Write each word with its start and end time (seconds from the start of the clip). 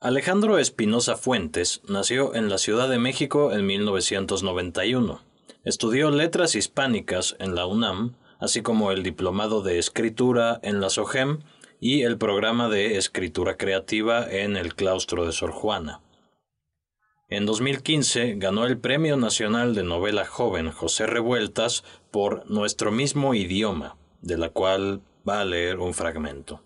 Alejandro 0.00 0.58
Espinosa 0.58 1.16
Fuentes 1.16 1.80
nació 1.88 2.34
en 2.34 2.50
la 2.50 2.58
Ciudad 2.58 2.86
de 2.90 2.98
México 2.98 3.54
en 3.54 3.64
1991. 3.64 5.22
Estudió 5.64 6.10
letras 6.10 6.54
hispánicas 6.54 7.34
en 7.38 7.54
la 7.54 7.64
UNAM, 7.64 8.14
así 8.38 8.60
como 8.60 8.92
el 8.92 9.02
diplomado 9.02 9.62
de 9.62 9.78
escritura 9.78 10.60
en 10.62 10.82
la 10.82 10.90
SOGEM 10.90 11.38
y 11.80 12.02
el 12.02 12.18
programa 12.18 12.68
de 12.68 12.98
escritura 12.98 13.56
creativa 13.56 14.30
en 14.30 14.58
el 14.58 14.74
claustro 14.74 15.24
de 15.24 15.32
Sor 15.32 15.52
Juana. 15.52 16.02
En 17.30 17.46
2015 17.46 18.34
ganó 18.36 18.66
el 18.66 18.76
Premio 18.76 19.16
Nacional 19.16 19.74
de 19.74 19.82
Novela 19.82 20.26
Joven 20.26 20.72
José 20.72 21.06
Revueltas 21.06 21.84
por 22.10 22.48
Nuestro 22.50 22.92
mismo 22.92 23.32
idioma, 23.32 23.96
de 24.20 24.36
la 24.36 24.50
cual 24.50 25.00
va 25.26 25.40
a 25.40 25.46
leer 25.46 25.78
un 25.78 25.94
fragmento. 25.94 26.60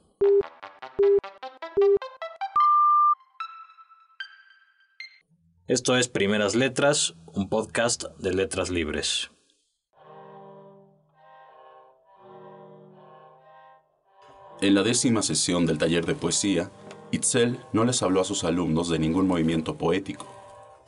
Esto 5.70 5.96
es 5.96 6.08
Primeras 6.08 6.56
Letras, 6.56 7.14
un 7.32 7.48
podcast 7.48 8.06
de 8.18 8.34
letras 8.34 8.70
libres. 8.70 9.30
En 14.60 14.74
la 14.74 14.82
décima 14.82 15.22
sesión 15.22 15.66
del 15.66 15.78
taller 15.78 16.06
de 16.06 16.16
poesía, 16.16 16.72
Itzel 17.12 17.60
no 17.72 17.84
les 17.84 18.02
habló 18.02 18.20
a 18.20 18.24
sus 18.24 18.42
alumnos 18.42 18.88
de 18.88 18.98
ningún 18.98 19.28
movimiento 19.28 19.78
poético. 19.78 20.26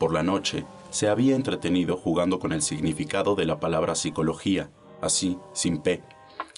Por 0.01 0.13
la 0.13 0.25
noche, 0.25 0.65
se 0.91 1.09
había 1.09 1.37
entretenido 1.37 1.97
jugando 1.97 2.41
con 2.41 2.53
el 2.53 2.61
significado 2.61 3.37
de 3.37 3.45
la 3.45 3.61
palabra 3.61 3.95
psicología, 3.95 4.73
así, 5.01 5.39
sin 5.53 5.79
P, 5.79 6.03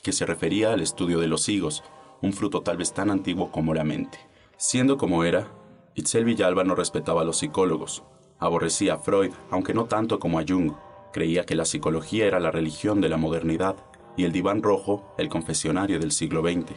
que 0.03 0.13
se 0.13 0.25
refería 0.25 0.73
al 0.73 0.81
estudio 0.81 1.21
de 1.21 1.29
los 1.29 1.47
higos, 1.51 1.85
un 2.23 2.33
fruto 2.33 2.63
tal 2.63 2.79
vez 2.79 2.95
tan 2.95 3.11
antiguo 3.11 3.53
como 3.53 3.75
la 3.75 3.85
mente. 3.85 4.19
Siendo 4.57 4.97
como 4.97 5.25
era, 5.25 5.47
Itzel 5.95 6.25
Villalba 6.25 6.65
no 6.65 6.75
respetaba 6.75 7.23
a 7.23 7.25
los 7.25 7.39
psicólogos, 7.39 8.03
Aborrecía 8.39 8.95
a 8.95 8.99
Freud, 8.99 9.31
aunque 9.51 9.75
no 9.75 9.87
tanto 9.87 10.19
como 10.19 10.39
a 10.39 10.45
Jung. 10.47 10.73
Creía 11.13 11.47
que 11.47 11.55
la 11.55 11.65
psicología 11.65 12.27
era 12.27 12.41
la 12.41 12.51
religión 12.51 13.01
de 13.01 13.09
la 13.09 13.17
modernidad 13.17 13.77
y 14.17 14.25
el 14.25 14.33
diván 14.33 14.63
rojo 14.63 15.15
el 15.17 15.29
confesionario 15.29 15.99
del 15.99 16.13
siglo 16.13 16.43
XX. 16.43 16.73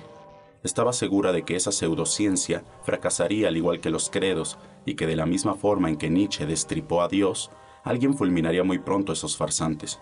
Estaba 0.63 0.93
segura 0.93 1.31
de 1.31 1.43
que 1.43 1.55
esa 1.55 1.71
pseudociencia 1.71 2.63
fracasaría 2.83 3.47
al 3.47 3.57
igual 3.57 3.79
que 3.79 3.89
los 3.89 4.09
credos 4.09 4.57
y 4.85 4.95
que 4.95 5.07
de 5.07 5.15
la 5.15 5.25
misma 5.25 5.55
forma 5.55 5.89
en 5.89 5.97
que 5.97 6.09
Nietzsche 6.09 6.45
destripó 6.45 7.02
a 7.02 7.07
Dios, 7.07 7.52
alguien 7.83 8.15
fulminaría 8.15 8.63
muy 8.63 8.79
pronto 8.79 9.13
esos 9.13 9.35
farsantes. 9.35 9.99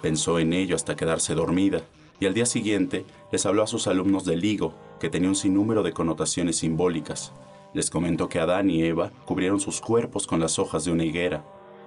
Pensó 0.00 0.38
en 0.38 0.52
ello 0.52 0.76
hasta 0.76 0.96
quedarse 0.96 1.34
dormida 1.34 1.82
y 2.18 2.26
al 2.26 2.34
día 2.34 2.46
siguiente 2.46 3.04
les 3.30 3.44
habló 3.46 3.62
a 3.62 3.66
sus 3.66 3.86
alumnos 3.86 4.24
del 4.24 4.44
higo, 4.44 4.74
que 4.98 5.10
tenía 5.10 5.28
un 5.28 5.36
sinnúmero 5.36 5.82
de 5.82 5.92
connotaciones 5.92 6.56
simbólicas, 6.56 7.32
les 7.72 7.90
comentó 7.90 8.28
que 8.28 8.40
Adán 8.40 8.70
y 8.70 8.82
Eva 8.82 9.12
cubrieron 9.24 9.60
sus 9.60 9.80
cuerpos 9.80 10.26
con 10.26 10.40
las 10.40 10.58
hojas 10.58 10.84
de 10.84 10.92
una 10.92 11.04
higuera. 11.04 11.44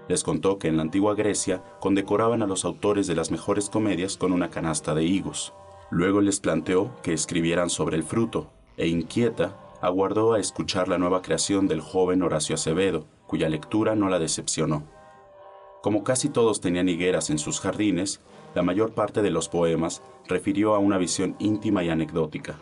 Les 0.08 0.24
contó 0.24 0.60
que 0.60 0.68
en 0.68 0.78
la 0.78 0.84
antigua 0.84 1.16
Grecia 1.16 1.64
condecoraban 1.80 2.42
a 2.42 2.48
los 2.48 2.66
autores 2.66 3.08
de 3.08 3.16
las 3.16 3.32
mejores 3.32 3.70
comedias 3.70 4.18
con 4.18 4.34
una 4.34 4.50
canasta 4.50 4.94
de 4.94 5.04
higos. 5.04 5.54
Luego 5.90 6.22
les 6.22 6.40
planteó 6.40 6.92
que 7.02 7.14
escribieran 7.14 7.70
sobre 7.70 7.98
el 7.98 8.04
fruto, 8.04 8.52
e 8.78 8.88
inquieta, 8.88 9.58
aguardó 9.82 10.34
a 10.34 10.40
escuchar 10.40 10.88
la 10.88 10.98
nueva 10.98 11.22
creación 11.22 11.68
del 11.68 11.82
joven 11.82 12.24
Horacio 12.24 12.56
Acevedo, 12.56 13.06
cuya 13.28 13.50
lectura 13.50 13.96
no 13.96 14.10
la 14.10 14.20
decepcionó. 14.20 14.84
Como 15.82 16.04
casi 16.04 16.30
todos 16.30 16.62
tenían 16.62 16.88
higueras 16.88 17.30
en 17.30 17.38
sus 17.38 17.60
jardines, 17.60 18.22
la 18.56 18.64
mayor 18.64 18.94
parte 18.94 19.22
de 19.22 19.32
los 19.32 19.50
poemas 19.50 20.02
refirió 20.28 20.76
a 20.76 20.80
una 20.80 20.98
visión 20.98 21.36
íntima 21.40 21.84
y 21.84 21.90
anecdótica. 21.90 22.56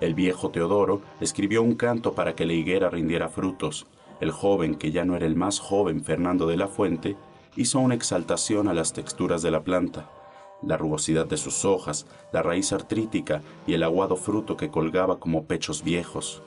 El 0.00 0.14
viejo 0.14 0.50
Teodoro 0.50 1.02
escribió 1.20 1.62
un 1.62 1.74
canto 1.74 2.14
para 2.14 2.34
que 2.34 2.46
la 2.46 2.52
higuera 2.52 2.88
rindiera 2.88 3.28
frutos. 3.28 3.86
El 4.20 4.30
joven, 4.30 4.76
que 4.76 4.92
ya 4.92 5.04
no 5.04 5.16
era 5.16 5.26
el 5.26 5.36
más 5.36 5.58
joven 5.60 6.04
Fernando 6.04 6.46
de 6.46 6.56
la 6.56 6.68
Fuente, 6.68 7.16
hizo 7.56 7.80
una 7.80 7.94
exaltación 7.94 8.68
a 8.68 8.74
las 8.74 8.92
texturas 8.92 9.42
de 9.42 9.50
la 9.50 9.62
planta, 9.62 10.08
la 10.62 10.76
rugosidad 10.76 11.26
de 11.26 11.36
sus 11.36 11.64
hojas, 11.64 12.06
la 12.32 12.42
raíz 12.42 12.72
artrítica 12.72 13.42
y 13.66 13.74
el 13.74 13.82
aguado 13.82 14.16
fruto 14.16 14.56
que 14.56 14.70
colgaba 14.70 15.18
como 15.18 15.44
pechos 15.44 15.82
viejos. 15.82 16.42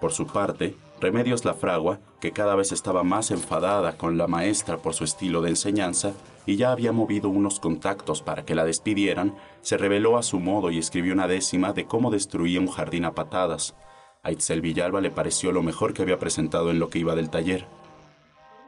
Por 0.00 0.12
su 0.12 0.26
parte, 0.26 0.74
Remedios 1.02 1.44
la 1.44 1.54
fragua, 1.54 1.98
que 2.20 2.30
cada 2.30 2.54
vez 2.54 2.70
estaba 2.70 3.02
más 3.02 3.32
enfadada 3.32 3.96
con 3.96 4.16
la 4.16 4.28
maestra 4.28 4.76
por 4.76 4.94
su 4.94 5.02
estilo 5.02 5.42
de 5.42 5.48
enseñanza 5.48 6.12
y 6.46 6.56
ya 6.56 6.72
había 6.72 6.92
movido 6.92 7.28
unos 7.28 7.60
contactos 7.60 8.22
para 8.22 8.44
que 8.44 8.54
la 8.54 8.64
despidieran, 8.64 9.34
se 9.60 9.76
reveló 9.76 10.16
a 10.16 10.22
su 10.22 10.40
modo 10.40 10.70
y 10.70 10.78
escribió 10.78 11.12
una 11.12 11.28
décima 11.28 11.72
de 11.72 11.86
cómo 11.86 12.10
destruía 12.10 12.60
un 12.60 12.68
jardín 12.68 13.04
a 13.04 13.12
patadas. 13.12 13.74
A 14.22 14.30
Itzel 14.32 14.60
Villalba 14.60 15.00
le 15.00 15.10
pareció 15.10 15.52
lo 15.52 15.62
mejor 15.62 15.94
que 15.94 16.02
había 16.02 16.18
presentado 16.18 16.70
en 16.70 16.78
lo 16.78 16.90
que 16.90 16.98
iba 16.98 17.14
del 17.14 17.30
taller. 17.30 17.66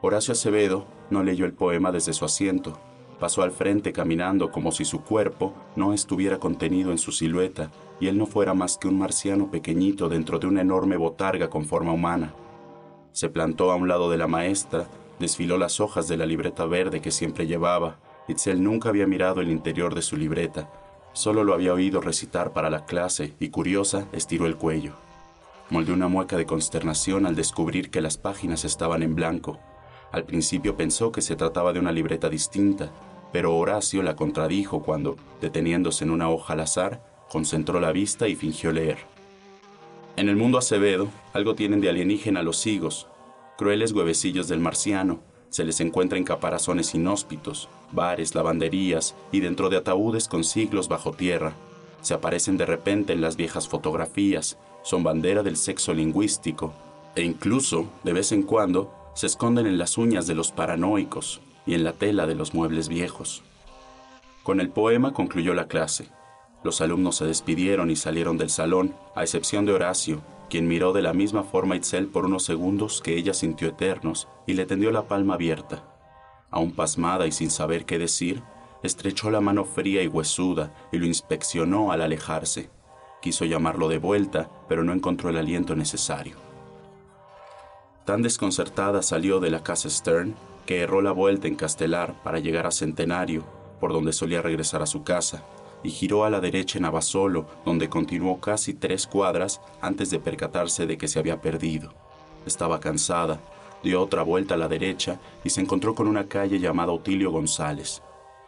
Horacio 0.01 0.33
Acevedo 0.33 0.85
no 1.09 1.23
leyó 1.23 1.45
el 1.45 1.53
poema 1.53 1.91
desde 1.91 2.13
su 2.13 2.25
asiento. 2.25 2.77
Pasó 3.19 3.43
al 3.43 3.51
frente 3.51 3.93
caminando 3.93 4.51
como 4.51 4.71
si 4.71 4.83
su 4.83 5.01
cuerpo 5.01 5.53
no 5.75 5.93
estuviera 5.93 6.37
contenido 6.39 6.91
en 6.91 6.97
su 6.97 7.11
silueta 7.11 7.71
y 7.99 8.07
él 8.07 8.17
no 8.17 8.25
fuera 8.25 8.53
más 8.53 8.77
que 8.77 8.89
un 8.89 8.99
marciano 8.99 9.49
pequeñito 9.49 10.09
dentro 10.09 10.37
de 10.37 10.47
una 10.47 10.61
enorme 10.61 10.97
botarga 10.97 11.49
con 11.49 11.65
forma 11.65 11.93
humana. 11.93 12.33
Se 13.13 13.29
plantó 13.29 13.71
a 13.71 13.75
un 13.75 13.87
lado 13.87 14.09
de 14.09 14.17
la 14.17 14.27
maestra, 14.27 14.87
desfiló 15.19 15.57
las 15.57 15.79
hojas 15.79 16.07
de 16.07 16.17
la 16.17 16.25
libreta 16.25 16.65
verde 16.65 17.01
que 17.01 17.11
siempre 17.11 17.47
llevaba. 17.47 17.97
Itzel 18.27 18.63
nunca 18.63 18.89
había 18.89 19.07
mirado 19.07 19.41
el 19.41 19.49
interior 19.49 19.95
de 19.95 20.01
su 20.01 20.17
libreta, 20.17 20.69
solo 21.13 21.43
lo 21.43 21.53
había 21.53 21.73
oído 21.73 22.01
recitar 22.01 22.53
para 22.53 22.69
la 22.69 22.85
clase 22.85 23.33
y 23.39 23.49
curiosa 23.49 24.07
estiró 24.11 24.45
el 24.45 24.57
cuello. 24.57 24.93
Moldeó 25.69 25.95
una 25.95 26.07
mueca 26.07 26.37
de 26.37 26.45
consternación 26.45 27.25
al 27.25 27.35
descubrir 27.35 27.89
que 27.89 28.01
las 28.01 28.17
páginas 28.17 28.65
estaban 28.65 29.01
en 29.01 29.15
blanco. 29.15 29.59
Al 30.11 30.23
principio 30.23 30.75
pensó 30.75 31.11
que 31.11 31.21
se 31.21 31.35
trataba 31.35 31.73
de 31.73 31.79
una 31.79 31.91
libreta 31.91 32.29
distinta, 32.29 32.91
pero 33.31 33.55
Horacio 33.55 34.03
la 34.03 34.15
contradijo 34.15 34.83
cuando, 34.83 35.17
deteniéndose 35.41 36.03
en 36.03 36.11
una 36.11 36.29
hoja 36.29 36.53
al 36.53 36.61
azar, 36.61 37.03
concentró 37.29 37.79
la 37.79 37.91
vista 37.91 38.27
y 38.27 38.35
fingió 38.35 38.71
leer. 38.71 38.97
En 40.15 40.29
el 40.29 40.35
mundo 40.35 40.57
Acevedo, 40.57 41.09
algo 41.33 41.55
tienen 41.55 41.81
de 41.81 41.89
alienígena 41.89 42.43
los 42.43 42.65
higos, 42.65 43.07
crueles 43.57 43.91
huevecillos 43.91 44.47
del 44.47 44.59
marciano, 44.59 45.19
se 45.49 45.63
les 45.63 45.79
encuentra 45.79 46.17
en 46.17 46.25
caparazones 46.25 46.93
inhóspitos, 46.95 47.69
bares, 47.91 48.35
lavanderías 48.35 49.15
y 49.31 49.39
dentro 49.39 49.69
de 49.69 49.77
ataúdes 49.77 50.27
con 50.27 50.43
siglos 50.43 50.89
bajo 50.89 51.13
tierra. 51.13 51.53
Se 52.01 52.13
aparecen 52.13 52.57
de 52.57 52.65
repente 52.65 53.13
en 53.13 53.21
las 53.21 53.37
viejas 53.37 53.67
fotografías, 53.67 54.57
son 54.83 55.03
bandera 55.03 55.43
del 55.43 55.55
sexo 55.55 55.93
lingüístico, 55.93 56.73
e 57.15 57.23
incluso, 57.23 57.87
de 58.03 58.13
vez 58.13 58.33
en 58.33 58.43
cuando, 58.43 58.93
se 59.13 59.27
esconden 59.27 59.65
en 59.65 59.77
las 59.77 59.97
uñas 59.97 60.27
de 60.27 60.35
los 60.35 60.51
paranoicos 60.51 61.39
y 61.65 61.73
en 61.73 61.85
la 61.85 61.93
tela 61.93 62.27
de 62.27 62.35
los 62.35 62.53
muebles 62.53 62.89
viejos. 62.89 63.41
Con 64.43 64.59
el 64.59 64.69
poema 64.69 65.13
concluyó 65.13 65.53
la 65.53 65.67
clase. 65.67 66.09
Los 66.63 66.81
alumnos 66.81 67.15
se 67.15 67.25
despidieron 67.25 67.89
y 67.89 67.95
salieron 67.95 68.37
del 68.37 68.49
salón, 68.49 68.93
a 69.15 69.23
excepción 69.23 69.65
de 69.65 69.71
Horacio, 69.71 70.21
quien 70.49 70.67
miró 70.67 70.93
de 70.93 71.01
la 71.01 71.13
misma 71.13 71.43
forma 71.43 71.75
a 71.75 71.77
Itzel 71.77 72.07
por 72.07 72.25
unos 72.25 72.43
segundos 72.43 73.01
que 73.01 73.17
ella 73.17 73.33
sintió 73.33 73.69
eternos 73.69 74.27
y 74.45 74.53
le 74.53 74.65
tendió 74.65 74.91
la 74.91 75.07
palma 75.07 75.35
abierta. 75.35 75.83
Aún 76.51 76.71
pasmada 76.71 77.27
y 77.27 77.31
sin 77.31 77.49
saber 77.49 77.85
qué 77.85 77.97
decir, 77.97 78.43
estrechó 78.83 79.31
la 79.31 79.41
mano 79.41 79.65
fría 79.65 80.03
y 80.03 80.07
huesuda 80.07 80.73
y 80.91 80.97
lo 80.97 81.05
inspeccionó 81.05 81.91
al 81.91 82.01
alejarse. 82.01 82.69
Quiso 83.21 83.45
llamarlo 83.45 83.89
de 83.89 83.97
vuelta, 83.97 84.49
pero 84.69 84.83
no 84.83 84.93
encontró 84.93 85.29
el 85.29 85.37
aliento 85.37 85.75
necesario. 85.75 86.35
Tan 88.05 88.21
desconcertada 88.21 89.01
salió 89.01 89.39
de 89.39 89.49
la 89.49 89.63
casa 89.63 89.89
Stern 89.89 90.35
que 90.65 90.81
erró 90.81 91.01
la 91.01 91.11
vuelta 91.11 91.47
en 91.47 91.55
Castelar 91.55 92.21
para 92.23 92.39
llegar 92.39 92.67
a 92.67 92.71
Centenario, 92.71 93.43
por 93.79 93.93
donde 93.93 94.13
solía 94.13 94.41
regresar 94.41 94.81
a 94.81 94.87
su 94.87 95.03
casa, 95.03 95.43
y 95.85 95.91
giró 95.91 96.25
a 96.25 96.29
la 96.29 96.41
derecha 96.41 96.79
en 96.79 96.85
Abasolo, 96.85 97.45
donde 97.63 97.89
continuó 97.89 98.39
casi 98.39 98.73
tres 98.73 99.05
cuadras 99.05 99.61
antes 99.81 100.09
de 100.09 100.19
percatarse 100.19 100.87
de 100.87 100.97
que 100.97 101.07
se 101.07 101.19
había 101.19 101.41
perdido. 101.41 101.93
Estaba 102.45 102.79
cansada, 102.79 103.39
dio 103.83 104.01
otra 104.01 104.23
vuelta 104.23 104.55
a 104.55 104.57
la 104.57 104.67
derecha 104.67 105.19
y 105.43 105.51
se 105.51 105.61
encontró 105.61 105.93
con 105.93 106.07
una 106.07 106.27
calle 106.27 106.59
llamada 106.59 106.91
Otilio 106.91 107.31
González. 107.31 108.01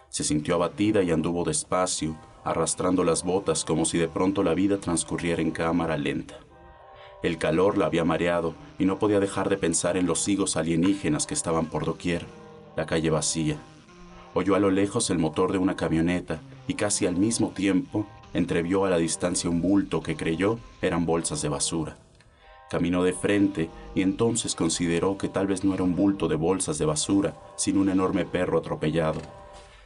Se 0.09 0.23
sintió 0.23 0.55
abatida 0.55 1.03
y 1.03 1.11
anduvo 1.11 1.43
despacio, 1.43 2.17
arrastrando 2.43 3.03
las 3.03 3.23
botas 3.23 3.63
como 3.63 3.85
si 3.85 3.99
de 3.99 4.07
pronto 4.07 4.41
la 4.41 4.55
vida 4.55 4.79
transcurriera 4.79 5.41
en 5.41 5.51
cámara 5.51 5.95
lenta. 5.95 6.39
El 7.21 7.37
calor 7.37 7.77
la 7.77 7.85
había 7.85 8.03
mareado 8.03 8.55
y 8.79 8.85
no 8.85 8.97
podía 8.97 9.19
dejar 9.19 9.49
de 9.49 9.57
pensar 9.57 9.95
en 9.95 10.07
los 10.07 10.27
higos 10.27 10.57
alienígenas 10.57 11.27
que 11.27 11.33
estaban 11.35 11.67
por 11.67 11.85
doquier, 11.85 12.25
la 12.75 12.85
calle 12.85 13.09
vacía, 13.09 13.57
Oyó 14.37 14.53
a 14.53 14.59
lo 14.59 14.69
lejos 14.69 15.09
el 15.09 15.17
motor 15.17 15.51
de 15.51 15.57
una 15.57 15.75
camioneta 15.75 16.39
y 16.67 16.75
casi 16.75 17.05
al 17.05 17.15
mismo 17.15 17.49
tiempo 17.49 18.05
entrevió 18.33 18.85
a 18.85 18.89
la 18.89 18.97
distancia 18.97 19.49
un 19.49 19.61
bulto 19.61 20.01
que 20.01 20.15
creyó 20.15 20.59
eran 20.81 21.05
bolsas 21.05 21.41
de 21.41 21.49
basura. 21.49 21.97
Caminó 22.69 23.03
de 23.03 23.13
frente 23.13 23.69
y 23.95 24.01
entonces 24.01 24.53
consideró 24.53 25.17
que 25.17 25.29
tal 25.29 25.47
vez 25.47 25.63
no 25.63 25.73
era 25.73 25.83
un 25.83 25.95
bulto 25.95 26.27
de 26.27 26.35
bolsas 26.35 26.77
de 26.77 26.85
basura, 26.85 27.33
sino 27.55 27.79
un 27.79 27.89
enorme 27.89 28.25
perro 28.25 28.59
atropellado. 28.59 29.21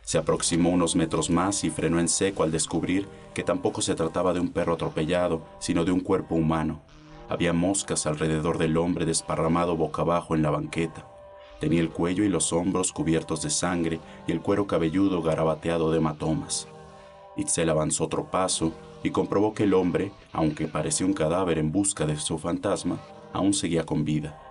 Se 0.01 0.18
aproximó 0.18 0.72
unos 0.72 0.95
metros 0.95 1.30
más 1.30 1.63
y 1.63 1.69
frenó 1.69 2.00
en 2.00 2.07
seco 2.07 2.42
al 2.42 2.51
descubrir 2.51 3.07
que 3.36 3.44
tampoco 3.44 3.81
se 3.81 3.94
trataba 3.94 4.33
de 4.33 4.39
un 4.39 4.50
perro 4.50 4.74
atropellado, 4.74 5.44
sino 5.60 5.86
de 5.86 5.92
un 5.92 6.00
cuerpo 6.00 6.33
humano. 6.33 6.81
Había 7.30 7.54
moscas 7.54 8.07
alrededor 8.07 8.57
del 8.57 8.75
hombre 8.78 9.06
desparramado 9.06 9.78
boca 9.78 10.01
abajo 10.01 10.36
en 10.36 10.42
la 10.42 10.50
banqueta. 10.50 11.06
Tenía 11.62 11.80
el 11.80 11.92
cuello 11.92 12.24
y 12.24 12.28
los 12.28 12.52
hombros 12.54 12.92
cubiertos 12.92 13.44
de 13.44 13.52
sangre 13.52 14.00
y 14.25 14.31
el 14.31 14.42
cuero 14.42 14.66
cabelludo 14.66 15.22
garabateado 15.22 15.92
de 15.92 16.00
hematomas. 16.00 16.68
Itzel 17.38 17.69
avanzó 17.69 18.06
otro 18.06 18.25
paso 18.31 18.74
y 19.04 19.12
comprobó 19.12 19.54
que 19.54 19.63
el 19.63 19.75
hombre, 19.75 20.12
aunque 20.34 20.68
parecía 20.68 21.06
un 21.06 21.13
cadáver 21.13 21.60
en 21.60 21.72
busca 21.72 22.08
de 22.08 22.18
su 22.18 22.40
fantasma, 22.40 23.00
aún 23.31 23.54
seguía 23.54 23.86
con 23.86 24.04
vida. 24.04 24.42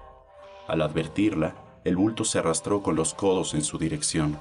Al 0.68 0.82
advertirla, 0.82 1.56
el 1.84 1.96
bulto 1.96 2.24
se 2.24 2.38
arrastró 2.38 2.80
con 2.80 2.94
los 2.94 3.12
codos 3.12 3.54
en 3.54 3.64
su 3.64 3.76
dirección. 3.76 4.38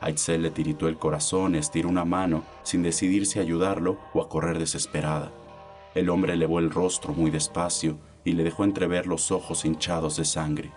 A 0.00 0.10
Itzel 0.10 0.42
le 0.42 0.50
tiritó 0.50 0.88
el 0.88 0.98
corazón 0.98 1.54
estiró 1.54 1.88
una 1.88 2.04
mano 2.04 2.42
sin 2.64 2.82
decidirse 2.82 3.38
a 3.38 3.42
ayudarlo 3.42 3.96
o 4.12 4.22
a 4.22 4.28
correr 4.28 4.58
desesperada. 4.58 5.30
El 5.94 6.10
hombre 6.10 6.32
elevó 6.32 6.58
el 6.58 6.70
rostro 6.70 7.14
muy 7.14 7.30
despacio 7.30 7.96
y 8.24 8.32
le 8.32 8.42
dejó 8.42 8.64
entrever 8.64 9.06
los 9.06 9.30
ojos 9.30 9.64
hinchados 9.64 10.16
de 10.16 10.24
sangre. 10.24 10.72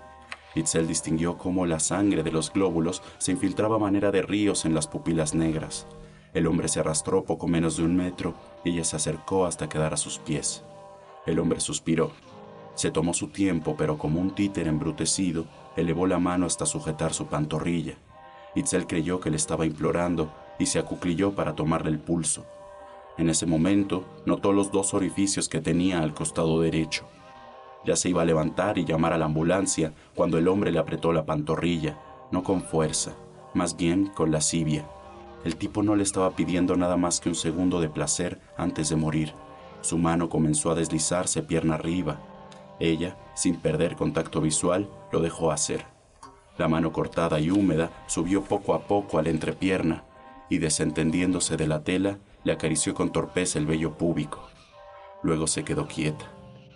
Itzel 0.55 0.87
distinguió 0.87 1.37
cómo 1.37 1.65
la 1.65 1.79
sangre 1.79 2.23
de 2.23 2.31
los 2.31 2.51
glóbulos 2.51 3.01
se 3.17 3.31
infiltraba 3.31 3.77
a 3.77 3.79
manera 3.79 4.11
de 4.11 4.21
ríos 4.21 4.65
en 4.65 4.73
las 4.73 4.87
pupilas 4.87 5.33
negras. 5.33 5.87
El 6.33 6.47
hombre 6.47 6.67
se 6.67 6.79
arrastró 6.79 7.23
poco 7.23 7.47
menos 7.47 7.77
de 7.77 7.83
un 7.83 7.95
metro 7.95 8.33
y 8.63 8.71
ella 8.71 8.83
se 8.83 8.95
acercó 8.95 9.45
hasta 9.45 9.69
quedar 9.69 9.93
a 9.93 9.97
sus 9.97 10.19
pies. 10.19 10.63
El 11.25 11.39
hombre 11.39 11.59
suspiró. 11.59 12.11
Se 12.75 12.91
tomó 12.91 13.13
su 13.13 13.27
tiempo, 13.27 13.75
pero 13.77 13.97
como 13.97 14.19
un 14.19 14.33
títer 14.33 14.67
embrutecido, 14.67 15.45
elevó 15.75 16.07
la 16.07 16.19
mano 16.19 16.45
hasta 16.45 16.65
sujetar 16.65 17.13
su 17.13 17.27
pantorrilla. 17.27 17.95
Itzel 18.55 18.87
creyó 18.87 19.19
que 19.19 19.29
le 19.29 19.37
estaba 19.37 19.65
implorando 19.65 20.33
y 20.59 20.65
se 20.65 20.79
acuclilló 20.79 21.33
para 21.33 21.55
tomarle 21.55 21.91
el 21.91 21.99
pulso. 21.99 22.45
En 23.17 23.29
ese 23.29 23.45
momento 23.45 24.05
notó 24.25 24.51
los 24.53 24.71
dos 24.71 24.93
orificios 24.93 25.47
que 25.49 25.61
tenía 25.61 26.01
al 26.01 26.13
costado 26.13 26.61
derecho. 26.61 27.07
Ya 27.83 27.95
se 27.95 28.09
iba 28.09 28.21
a 28.21 28.25
levantar 28.25 28.77
y 28.77 28.85
llamar 28.85 29.13
a 29.13 29.17
la 29.17 29.25
ambulancia 29.25 29.93
cuando 30.15 30.37
el 30.37 30.47
hombre 30.47 30.71
le 30.71 30.79
apretó 30.79 31.11
la 31.13 31.25
pantorrilla, 31.25 31.97
no 32.31 32.43
con 32.43 32.61
fuerza, 32.61 33.13
más 33.53 33.75
bien 33.75 34.07
con 34.07 34.31
lascivia. 34.31 34.85
El 35.43 35.55
tipo 35.55 35.81
no 35.81 35.95
le 35.95 36.03
estaba 36.03 36.31
pidiendo 36.31 36.75
nada 36.75 36.97
más 36.97 37.19
que 37.19 37.29
un 37.29 37.35
segundo 37.35 37.81
de 37.81 37.89
placer 37.89 38.39
antes 38.57 38.89
de 38.89 38.95
morir. 38.95 39.33
Su 39.81 39.97
mano 39.97 40.29
comenzó 40.29 40.69
a 40.69 40.75
deslizarse 40.75 41.41
pierna 41.41 41.75
arriba. 41.75 42.19
Ella, 42.79 43.17
sin 43.33 43.55
perder 43.55 43.95
contacto 43.95 44.41
visual, 44.41 44.87
lo 45.11 45.19
dejó 45.19 45.51
hacer. 45.51 45.85
La 46.57 46.67
mano 46.67 46.91
cortada 46.91 47.39
y 47.39 47.49
húmeda 47.49 47.89
subió 48.05 48.43
poco 48.43 48.75
a 48.75 48.81
poco 48.81 49.17
a 49.17 49.23
la 49.23 49.29
entrepierna 49.29 50.03
y 50.49 50.59
desentendiéndose 50.59 51.57
de 51.57 51.65
la 51.65 51.83
tela, 51.83 52.19
le 52.43 52.51
acarició 52.51 52.93
con 52.93 53.11
torpeza 53.11 53.57
el 53.57 53.65
vello 53.65 53.97
púbico. 53.97 54.49
Luego 55.23 55.47
se 55.47 55.63
quedó 55.63 55.87
quieta. 55.87 56.25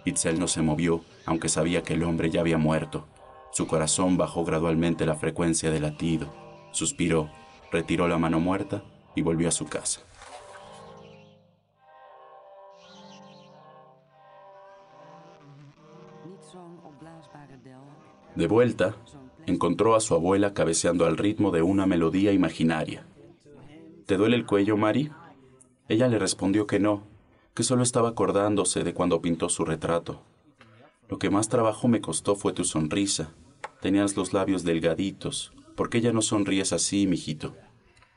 Itzel 0.05 0.39
no 0.39 0.47
se 0.47 0.61
movió, 0.61 1.01
aunque 1.25 1.49
sabía 1.49 1.81
que 1.81 1.93
el 1.93 2.03
hombre 2.03 2.29
ya 2.29 2.41
había 2.41 2.57
muerto. 2.57 3.07
Su 3.51 3.67
corazón 3.67 4.17
bajó 4.17 4.45
gradualmente 4.45 5.05
la 5.05 5.15
frecuencia 5.15 5.71
de 5.71 5.79
latido. 5.79 6.31
Suspiró, 6.71 7.29
retiró 7.71 8.07
la 8.07 8.17
mano 8.17 8.39
muerta 8.39 8.83
y 9.15 9.21
volvió 9.21 9.47
a 9.47 9.51
su 9.51 9.65
casa. 9.65 10.01
De 18.35 18.47
vuelta, 18.47 18.95
encontró 19.45 19.95
a 19.95 20.01
su 20.01 20.13
abuela 20.13 20.53
cabeceando 20.53 21.05
al 21.05 21.17
ritmo 21.17 21.51
de 21.51 21.61
una 21.61 21.85
melodía 21.85 22.33
imaginaria. 22.33 23.05
¿Te 24.05 24.17
duele 24.17 24.35
el 24.35 24.45
cuello, 24.45 24.75
Mari? 24.75 25.09
Ella 25.87 26.07
le 26.09 26.19
respondió 26.19 26.67
que 26.67 26.79
no, 26.79 27.03
que 27.55 27.63
solo 27.63 27.83
estaba 27.83 28.09
acordándose 28.09 28.83
de 28.83 28.93
cuando 28.93 29.21
pintó 29.21 29.47
su 29.49 29.63
retrato. 29.63 30.21
Lo 31.09 31.17
que 31.17 31.29
más 31.29 31.47
trabajo 31.47 31.87
me 31.87 32.01
costó 32.01 32.35
fue 32.35 32.51
tu 32.51 32.65
sonrisa. 32.65 33.33
Tenías 33.81 34.17
los 34.17 34.33
labios 34.33 34.63
delgaditos. 34.63 35.53
¿Por 35.75 35.89
qué 35.89 36.01
ya 36.01 36.11
no 36.11 36.21
sonríes 36.21 36.73
así, 36.73 37.07
mijito? 37.07 37.55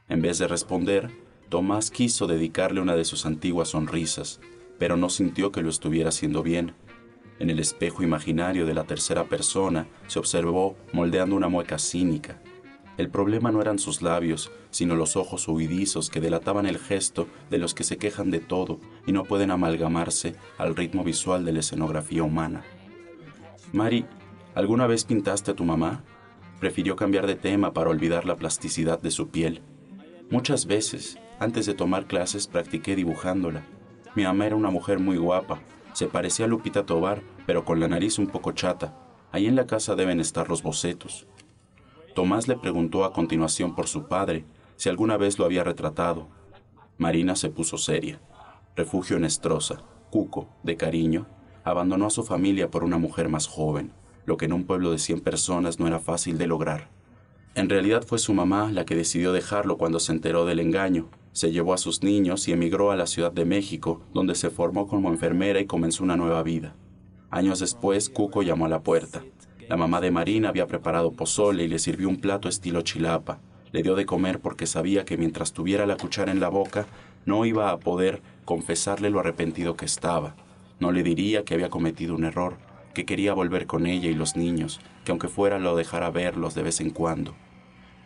En 0.08 0.22
vez 0.22 0.38
de 0.38 0.48
responder, 0.48 1.10
Tomás 1.48 1.90
quiso 1.90 2.26
dedicarle 2.26 2.80
una 2.80 2.96
de 2.96 3.04
sus 3.04 3.26
antiguas 3.26 3.68
sonrisas, 3.68 4.40
pero 4.78 4.96
no 4.96 5.08
sintió 5.08 5.52
que 5.52 5.62
lo 5.62 5.70
estuviera 5.70 6.08
haciendo 6.08 6.42
bien. 6.42 6.74
En 7.38 7.48
el 7.48 7.60
espejo 7.60 8.02
imaginario 8.02 8.66
de 8.66 8.74
la 8.74 8.84
tercera 8.84 9.24
persona 9.24 9.86
se 10.08 10.18
observó 10.18 10.76
moldeando 10.92 11.36
una 11.36 11.48
mueca 11.48 11.78
cínica. 11.78 12.42
El 12.98 13.10
problema 13.10 13.52
no 13.52 13.62
eran 13.62 13.78
sus 13.78 14.02
labios, 14.02 14.50
sino 14.70 14.96
los 14.96 15.16
ojos 15.16 15.46
huidizos 15.46 16.10
que 16.10 16.20
delataban 16.20 16.66
el 16.66 16.78
gesto 16.78 17.28
de 17.48 17.58
los 17.58 17.72
que 17.72 17.84
se 17.84 17.96
quejan 17.96 18.32
de 18.32 18.40
todo 18.40 18.80
y 19.06 19.12
no 19.12 19.22
pueden 19.22 19.52
amalgamarse 19.52 20.34
al 20.58 20.74
ritmo 20.74 21.04
visual 21.04 21.44
de 21.44 21.52
la 21.52 21.60
escenografía 21.60 22.24
humana. 22.24 22.64
Mari, 23.72 24.04
¿alguna 24.56 24.88
vez 24.88 25.04
pintaste 25.04 25.52
a 25.52 25.54
tu 25.54 25.64
mamá? 25.64 26.02
Prefirió 26.58 26.96
cambiar 26.96 27.28
de 27.28 27.36
tema 27.36 27.72
para 27.72 27.88
olvidar 27.88 28.24
la 28.24 28.34
plasticidad 28.34 29.00
de 29.00 29.12
su 29.12 29.28
piel. 29.28 29.62
Muchas 30.28 30.66
veces, 30.66 31.18
antes 31.38 31.66
de 31.66 31.74
tomar 31.74 32.06
clases, 32.06 32.48
practiqué 32.48 32.96
dibujándola. 32.96 33.64
Mi 34.16 34.24
mamá 34.24 34.46
era 34.46 34.56
una 34.56 34.70
mujer 34.70 34.98
muy 34.98 35.18
guapa. 35.18 35.60
Se 35.92 36.08
parecía 36.08 36.46
a 36.46 36.48
Lupita 36.48 36.84
Tobar, 36.84 37.22
pero 37.46 37.64
con 37.64 37.78
la 37.78 37.86
nariz 37.86 38.18
un 38.18 38.26
poco 38.26 38.50
chata. 38.50 38.98
Ahí 39.30 39.46
en 39.46 39.54
la 39.54 39.68
casa 39.68 39.94
deben 39.94 40.18
estar 40.18 40.48
los 40.48 40.64
bocetos. 40.64 41.28
Tomás 42.18 42.48
le 42.48 42.56
preguntó 42.56 43.04
a 43.04 43.12
continuación 43.12 43.76
por 43.76 43.86
su 43.86 44.08
padre, 44.08 44.44
si 44.74 44.88
alguna 44.88 45.16
vez 45.16 45.38
lo 45.38 45.44
había 45.44 45.62
retratado. 45.62 46.26
Marina 46.96 47.36
se 47.36 47.48
puso 47.48 47.78
seria. 47.78 48.20
Refugio 48.74 49.16
en 49.16 49.24
Estroza, 49.24 49.84
Cuco, 50.10 50.48
de 50.64 50.76
cariño, 50.76 51.28
abandonó 51.62 52.06
a 52.06 52.10
su 52.10 52.24
familia 52.24 52.72
por 52.72 52.82
una 52.82 52.98
mujer 52.98 53.28
más 53.28 53.46
joven, 53.46 53.92
lo 54.26 54.36
que 54.36 54.46
en 54.46 54.52
un 54.52 54.64
pueblo 54.64 54.90
de 54.90 54.98
100 54.98 55.20
personas 55.20 55.78
no 55.78 55.86
era 55.86 56.00
fácil 56.00 56.38
de 56.38 56.48
lograr. 56.48 56.88
En 57.54 57.68
realidad 57.68 58.02
fue 58.04 58.18
su 58.18 58.34
mamá 58.34 58.72
la 58.72 58.84
que 58.84 58.96
decidió 58.96 59.32
dejarlo 59.32 59.78
cuando 59.78 60.00
se 60.00 60.10
enteró 60.10 60.44
del 60.44 60.58
engaño. 60.58 61.10
Se 61.30 61.52
llevó 61.52 61.72
a 61.72 61.78
sus 61.78 62.02
niños 62.02 62.48
y 62.48 62.52
emigró 62.52 62.90
a 62.90 62.96
la 62.96 63.06
Ciudad 63.06 63.30
de 63.30 63.44
México, 63.44 64.02
donde 64.12 64.34
se 64.34 64.50
formó 64.50 64.88
como 64.88 65.10
enfermera 65.10 65.60
y 65.60 65.66
comenzó 65.66 66.02
una 66.02 66.16
nueva 66.16 66.42
vida. 66.42 66.74
Años 67.30 67.60
después, 67.60 68.10
Cuco 68.10 68.42
llamó 68.42 68.66
a 68.66 68.70
la 68.70 68.82
puerta. 68.82 69.22
La 69.68 69.76
mamá 69.76 70.00
de 70.00 70.10
Marina 70.10 70.48
había 70.48 70.66
preparado 70.66 71.12
pozole 71.12 71.64
y 71.64 71.68
le 71.68 71.78
sirvió 71.78 72.08
un 72.08 72.22
plato 72.22 72.48
estilo 72.48 72.80
chilapa. 72.80 73.38
Le 73.70 73.82
dio 73.82 73.96
de 73.96 74.06
comer 74.06 74.40
porque 74.40 74.66
sabía 74.66 75.04
que 75.04 75.18
mientras 75.18 75.52
tuviera 75.52 75.84
la 75.84 75.98
cuchara 75.98 76.32
en 76.32 76.40
la 76.40 76.48
boca, 76.48 76.86
no 77.26 77.44
iba 77.44 77.70
a 77.70 77.78
poder 77.78 78.22
confesarle 78.46 79.10
lo 79.10 79.20
arrepentido 79.20 79.76
que 79.76 79.84
estaba. 79.84 80.36
No 80.80 80.90
le 80.90 81.02
diría 81.02 81.44
que 81.44 81.52
había 81.52 81.68
cometido 81.68 82.14
un 82.14 82.24
error, 82.24 82.56
que 82.94 83.04
quería 83.04 83.34
volver 83.34 83.66
con 83.66 83.86
ella 83.86 84.08
y 84.08 84.14
los 84.14 84.36
niños, 84.36 84.80
que 85.04 85.10
aunque 85.10 85.28
fuera 85.28 85.58
lo 85.58 85.76
dejara 85.76 86.08
verlos 86.08 86.54
de 86.54 86.62
vez 86.62 86.80
en 86.80 86.88
cuando. 86.88 87.34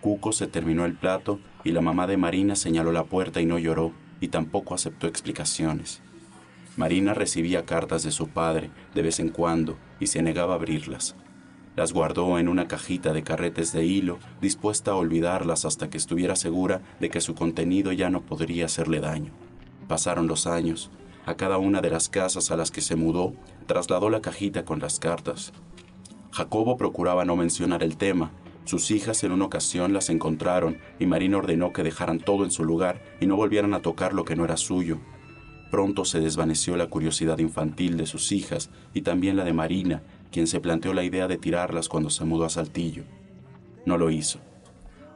Cuco 0.01 0.33
se 0.33 0.49
terminó 0.49 0.85
el 0.85 0.99
plato 0.99 1.39
y 1.63 1.71
la 1.71 1.81
mamá 1.81 2.09
de 2.09 2.17
Marina 2.17 2.57
señaló 2.57 2.91
la 2.91 3.05
puerta 3.05 3.41
y 3.41 3.47
no 3.47 3.61
lloró, 3.61 3.93
y 4.21 4.29
tampoco 4.29 4.75
aceptó 4.75 5.07
explicaciones. 5.07 6.03
Marina 6.77 7.15
recibía 7.15 7.65
cartas 7.65 8.03
de 8.03 8.11
su 8.11 8.27
padre 8.27 8.71
de 8.97 9.03
vez 9.03 9.21
en 9.21 9.29
cuando 9.29 9.79
y 10.01 10.09
se 10.09 10.23
negaba 10.23 10.55
a 10.55 10.57
abrirlas. 10.57 11.15
Las 11.77 11.93
guardó 11.93 12.39
en 12.39 12.49
una 12.49 12.69
cajita 12.69 13.13
de 13.13 13.23
carretes 13.23 13.73
de 13.73 13.85
hilo, 13.85 14.19
dispuesta 14.41 14.91
a 14.91 14.97
olvidarlas 14.97 15.65
hasta 15.65 15.89
que 15.89 15.97
estuviera 15.97 16.37
segura 16.37 16.83
de 17.01 17.09
que 17.09 17.21
su 17.21 17.35
contenido 17.35 17.93
ya 17.93 18.11
no 18.11 18.21
podría 18.23 18.67
hacerle 18.67 19.01
daño. 19.01 19.33
Pasaron 19.89 20.27
los 20.27 20.47
años. 20.47 20.91
A 21.25 21.35
cada 21.37 21.59
una 21.59 21.81
de 21.81 21.91
las 21.91 22.09
casas 22.09 22.51
a 22.51 22.57
las 22.57 22.71
que 22.71 22.81
se 22.81 22.97
mudó, 22.97 23.33
trasladó 23.67 24.11
la 24.11 24.21
cajita 24.21 24.65
con 24.65 24.81
las 24.81 24.99
cartas. 24.99 25.53
Jacobo 26.33 26.77
procuraba 26.77 27.25
no 27.25 27.37
mencionar 27.37 27.83
el 27.83 27.97
tema, 27.97 28.33
sus 28.65 28.93
hijas 28.93 29.25
en 29.25 29.33
una 29.33 29.47
ocasión 29.47 29.93
las 29.93 30.09
encontraron 30.09 30.79
y 31.01 31.07
Marina 31.07 31.39
ordenó 31.39 31.73
que 31.73 31.83
dejaran 31.83 32.21
todo 32.21 32.45
en 32.45 32.53
su 32.53 32.65
lugar 32.65 33.03
y 33.21 33.27
no 33.27 33.37
volvieran 33.37 33.75
a 33.75 33.83
tocar 33.83 34.15
lo 34.15 34.25
que 34.25 34.37
no 34.37 34.45
era 34.45 34.57
suyo. 34.57 34.99
Pronto 35.71 36.05
se 36.05 36.21
desvaneció 36.21 36.77
la 36.77 36.87
curiosidad 36.87 37.39
infantil 37.39 37.97
de 37.97 38.07
sus 38.07 38.31
hijas 38.31 38.71
y 38.95 39.03
también 39.03 39.37
la 39.37 39.45
de 39.45 39.53
Marina, 39.53 40.03
quien 40.33 40.49
se 40.49 40.61
planteó 40.61 40.95
la 40.95 41.05
idea 41.05 41.29
de 41.29 41.37
tirarlas 41.37 41.89
cuando 41.89 42.11
se 42.11 42.25
mudó 42.25 42.45
a 42.45 42.51
Saltillo. 42.51 43.05
No 43.85 43.99
lo 43.99 44.11
hizo. 44.11 44.41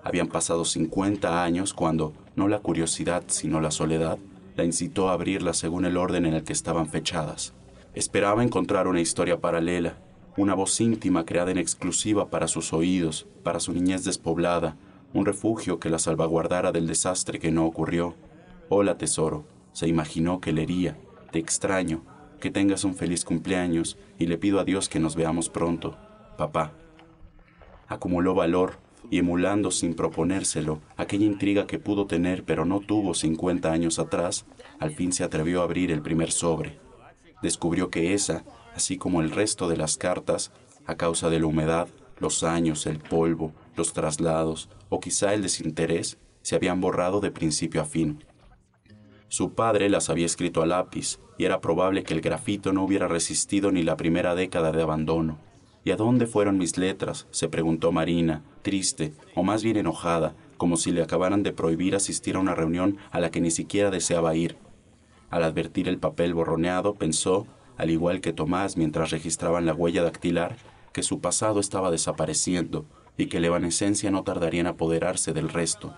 Habían 0.05 0.29
pasado 0.29 0.65
50 0.65 1.43
años 1.43 1.75
cuando, 1.75 2.13
no 2.37 2.47
la 2.47 2.61
curiosidad, 2.61 3.25
sino 3.27 3.61
la 3.61 3.73
soledad, 3.73 4.19
la 4.55 4.65
incitó 4.65 5.09
a 5.09 5.15
abrirlas 5.15 5.57
según 5.57 5.85
el 5.85 5.97
orden 5.97 6.27
en 6.27 6.35
el 6.35 6.45
que 6.45 6.53
estaban 6.53 6.89
fechadas. 6.89 7.55
Esperaba 7.95 8.45
encontrar 8.45 8.87
una 8.87 9.01
historia 9.01 9.41
paralela, 9.41 9.99
una 10.37 10.55
voz 10.55 10.81
íntima 10.81 11.25
creada 11.25 11.51
en 11.51 11.59
exclusiva 11.59 12.29
para 12.29 12.47
sus 12.47 12.73
oídos, 12.73 13.27
para 13.43 13.59
su 13.59 13.73
niñez 13.73 14.05
despoblada, 14.05 14.77
un 15.15 15.25
refugio 15.25 15.81
que 15.81 15.89
la 15.89 15.99
salvaguardara 15.99 16.73
del 16.73 16.87
desastre 16.87 17.39
que 17.39 17.51
no 17.51 17.65
ocurrió. 17.65 18.15
Hola 18.69 18.99
tesoro, 18.99 19.45
se 19.73 19.89
imaginó 19.89 20.41
que 20.41 20.53
leería, 20.53 20.99
te 21.33 21.39
extraño, 21.39 22.03
que 22.40 22.50
tengas 22.50 22.85
un 22.85 22.95
feliz 22.95 23.25
cumpleaños 23.25 23.97
y 24.19 24.26
le 24.26 24.38
pido 24.38 24.61
a 24.61 24.64
Dios 24.64 24.88
que 24.88 25.00
nos 25.00 25.16
veamos 25.16 25.49
pronto, 25.49 25.97
papá. 26.37 26.73
Acumuló 27.88 28.35
valor 28.35 28.78
y 29.11 29.19
emulando 29.19 29.71
sin 29.71 29.95
proponérselo 29.95 30.81
aquella 30.97 31.26
intriga 31.26 31.66
que 31.66 31.78
pudo 31.78 32.07
tener 32.07 32.45
pero 32.45 32.64
no 32.64 32.81
tuvo 32.81 33.14
50 33.14 33.71
años 33.71 33.99
atrás, 33.99 34.47
al 34.78 34.93
fin 34.93 35.12
se 35.12 35.25
atrevió 35.25 35.61
a 35.61 35.64
abrir 35.64 35.90
el 35.90 36.02
primer 36.02 36.33
sobre. 36.33 36.78
Descubrió 37.43 37.90
que 37.90 38.14
esa 38.14 38.45
así 38.76 38.99
como 38.99 39.23
el 39.23 39.31
resto 39.31 39.69
de 39.69 39.78
las 39.78 39.97
cartas, 39.97 40.52
a 40.85 40.97
causa 40.97 41.31
de 41.31 41.40
la 41.40 41.47
humedad, 41.47 41.88
los 42.19 42.45
años, 42.45 42.87
el 42.87 42.99
polvo, 42.99 43.52
los 43.75 43.95
traslados 43.95 44.69
o 44.90 45.00
quizá 45.00 45.33
el 45.35 45.43
desinterés, 45.43 46.19
se 46.43 46.55
habían 46.55 46.81
borrado 46.81 47.21
de 47.21 47.31
principio 47.31 47.81
a 47.81 47.87
fin. 47.87 48.23
Su 49.28 49.54
padre 49.54 49.88
las 49.88 50.09
había 50.09 50.26
escrito 50.26 50.62
a 50.62 50.66
lápiz, 50.66 51.18
y 51.38 51.45
era 51.45 51.61
probable 51.61 52.04
que 52.04 52.14
el 52.14 52.21
grafito 52.21 52.73
no 52.73 52.85
hubiera 52.85 53.09
resistido 53.09 53.73
ni 53.73 53.83
la 53.83 53.97
primera 53.97 54.35
década 54.35 54.73
de 54.73 54.83
abandono. 54.83 55.38
¿Y 55.85 55.90
a 55.90 55.97
dónde 55.97 56.26
fueron 56.26 56.59
mis 56.59 56.78
letras? 56.78 57.26
se 57.30 57.49
preguntó 57.49 57.92
Marina, 57.92 58.42
triste, 58.62 59.12
o 59.35 59.42
más 59.42 59.62
bien 59.62 59.76
enojada, 59.76 60.35
como 60.56 60.76
si 60.76 60.90
le 60.90 61.02
acabaran 61.02 61.42
de 61.42 61.52
prohibir 61.52 61.95
asistir 61.95 62.37
a 62.37 62.40
una 62.40 62.54
reunión 62.54 62.99
a 63.11 63.21
la 63.21 63.30
que 63.30 63.40
ni 63.40 63.50
siquiera 63.50 63.90
deseaba 63.90 64.35
ir. 64.35 64.56
Al 65.30 65.45
advertir 65.45 65.88
el 65.88 65.99
papel 65.99 66.35
borroneado, 66.35 66.95
pensó, 66.95 67.47
al 67.76 67.90
igual 67.90 68.21
que 68.21 68.33
Tomás 68.33 68.76
mientras 68.76 69.11
registraban 69.11 69.66
la 69.66 69.75
huella 69.75 70.02
dactilar, 70.02 70.56
que 70.92 71.02
su 71.02 71.21
pasado 71.21 71.61
estaba 71.61 71.90
desapareciendo 71.90 72.87
y 73.18 73.26
que 73.26 73.40
la 73.40 73.49
evanescencia 73.49 74.11
no 74.11 74.25
tardaría 74.25 74.62
en 74.62 74.66
apoderarse 74.68 75.33
del 75.33 75.49
resto. 75.49 75.95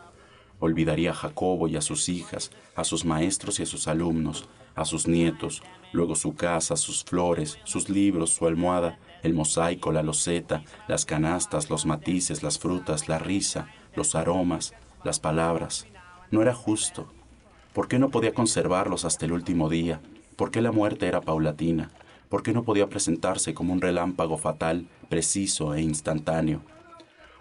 Olvidaría 0.61 1.13
a 1.13 1.15
Jacobo 1.15 1.69
y 1.69 1.77
a 1.77 1.81
sus 1.81 2.09
hijas, 2.09 2.51
a 2.75 2.85
sus 2.85 3.05
maestros 3.05 3.61
y 3.61 3.63
a 3.63 3.67
sus 3.67 3.87
alumnos, 3.87 4.49
a 4.75 4.85
sus 4.85 5.07
nietos, 5.07 5.63
luego 5.93 6.17
su 6.17 6.35
casa, 6.35 6.77
sus 6.77 7.05
flores, 7.05 7.59
sus 7.65 7.89
libros, 7.89 8.31
su 8.31 8.47
almohada, 8.47 8.99
el 9.23 9.35
mosaico, 9.35 9.93
la 9.93 10.03
loseta, 10.03 10.63
las 10.87 11.05
canastas, 11.05 11.71
los 11.71 11.87
matices, 11.87 12.43
las 12.43 12.59
frutas, 12.59 13.09
la 13.09 13.19
risa, 13.19 13.69
los 13.95 14.15
aromas, 14.15 14.75
las 15.05 15.21
palabras. 15.21 15.87
No 16.31 16.43
era 16.43 16.55
justo. 16.55 17.09
¿Por 17.73 17.89
qué 17.89 17.99
no 17.99 18.11
podía 18.11 18.35
conservarlos 18.35 19.05
hasta 19.05 19.27
el 19.27 19.33
último 19.33 19.69
día? 19.69 20.01
¿Por 20.37 20.51
qué 20.51 20.61
la 20.61 20.73
muerte 20.73 21.07
era 21.07 21.21
paulatina? 21.21 21.91
¿Por 22.29 22.43
qué 22.43 22.53
no 22.53 22.63
podía 22.63 22.89
presentarse 22.89 23.55
como 23.55 23.73
un 23.73 23.81
relámpago 23.81 24.37
fatal, 24.37 24.87
preciso 25.09 25.75
e 25.75 25.83
instantáneo? 25.83 26.61